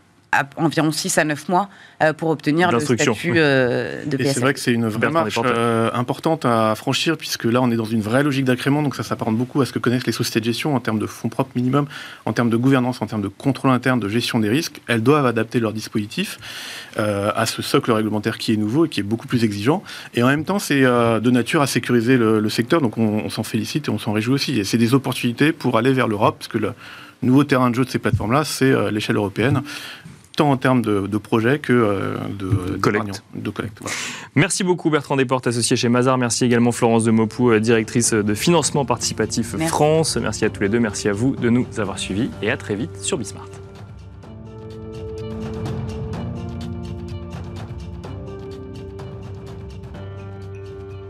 environ 0.57 0.92
6 0.92 1.18
à 1.18 1.24
9 1.24 1.48
mois 1.48 1.68
euh, 2.03 2.12
pour 2.12 2.31
obtenir 2.31 2.70
le 2.70 2.81
statut 2.81 3.35
euh, 3.37 4.05
de 4.05 4.16
PSF. 4.16 4.35
C'est 4.35 4.40
vrai 4.40 4.55
que 4.55 4.61
c'est 4.61 4.72
une 4.72 4.87
vraie 4.87 5.11
marche 5.11 5.38
euh, 5.44 5.90
importante 5.92 6.44
à 6.44 6.74
franchir, 6.74 7.16
puisque 7.16 7.44
là, 7.44 7.61
on 7.61 7.70
est 7.70 7.77
dans 7.77 7.85
une 7.85 8.01
vraie 8.01 8.22
logique 8.22 8.44
d'accrément, 8.44 8.83
donc 8.83 8.94
ça 8.94 9.03
s'apparente 9.03 9.37
beaucoup 9.37 9.61
à 9.61 9.66
ce 9.66 9.72
que 9.72 9.79
connaissent 9.79 10.07
les 10.07 10.12
sociétés 10.12 10.40
de 10.40 10.44
gestion 10.44 10.77
en 10.77 10.81
termes 10.81 10.98
de 10.98 11.07
fonds 11.07 11.29
propres 11.29 11.51
minimum, 11.57 11.87
en 12.24 12.33
termes 12.33 12.51
de 12.51 12.57
gouvernance, 12.57 13.03
en 13.03 13.07
termes 13.07 13.22
de 13.22 13.29
contrôle 13.29 13.70
interne, 13.70 14.01
de 14.01 14.09
gestion 14.09 14.38
des 14.38 14.48
risques. 14.48 14.81
Elles 14.87 15.03
doivent 15.03 15.27
adapter 15.27 15.61
leur 15.61 15.72
dispositif 15.72 16.38
à 16.96 17.46
ce 17.46 17.62
socle 17.62 17.92
réglementaire 17.92 18.38
qui 18.38 18.53
est 18.53 18.57
nouveau 18.57 18.87
et 18.87 18.88
qui 18.88 19.01
est 19.01 19.05
beaucoup 19.05 19.29
plus 19.29 19.44
exigeant. 19.44 19.85
Et 20.14 20.22
en 20.22 20.27
même 20.27 20.44
temps, 20.44 20.59
c'est 20.59 20.81
de 20.81 21.31
nature 21.31 21.62
à 21.62 21.66
sécuriser 21.66 22.16
le, 22.16 22.48
secteur, 22.48 22.81
donc 22.81 22.98
on, 22.98 23.22
on 23.24 23.31
s'en 23.31 23.42
félicite 23.42 23.88
et 23.88 23.90
on 23.90 23.98
s'en 23.98 24.12
réjouit 24.12 24.35
aussi. 24.35 24.59
Et 24.59 24.64
c'est 24.64 24.79
des 24.79 24.94
opportunités 24.94 25.53
pour 25.53 25.79
aller 25.79 25.92
vers 25.92 26.09
l'Europe, 26.09 26.37
parce 26.38 26.48
que 26.48 26.59
le 26.59 26.72
nouveau 27.22 27.44
terrain 27.44 27.70
de 27.70 27.74
jeu 27.74 27.85
de 27.85 27.90
ces 27.90 27.98
plateformes-là, 27.98 28.44
c'est 28.44 28.90
l'échelle 28.90 29.16
européenne 29.16 29.62
tant 30.38 30.51
en 30.51 30.57
termes 30.57 30.83
de, 30.83 31.18
projets 31.18 31.59
que 31.59 31.72
euh, 31.72 32.16
de, 32.38 32.77
collecte. 32.79 33.24
De 33.35 33.51
collecte 33.51 33.79
Merci 34.37 34.62
beaucoup 34.62 34.88
Bertrand 34.88 35.16
Desportes, 35.16 35.48
associé 35.48 35.77
chez 35.77 35.88
Mazar. 35.88 36.16
Merci 36.16 36.44
également 36.44 36.70
Florence 36.72 37.05
de 37.05 37.11
Mopou, 37.11 37.51
euh, 37.51 37.61
directrice 37.61 38.14
de 38.14 38.35
financement 38.35 38.85
participatif 38.85 39.57
France. 39.66 40.16
Merci 40.16 40.44
à 40.44 40.51
tous 40.51 40.62
les 40.62 40.68
deux, 40.68 40.79
merci 40.81 41.09
à 41.09 41.12
vous 41.12 41.35
de 41.35 41.51
nous 41.51 41.66
avoir 41.79 41.98
suivis 41.98 42.31
et 42.40 42.51
à 42.51 42.57
très 42.57 42.77
vite 42.77 42.96
sur 43.03 43.18
Bismart. 43.18 43.58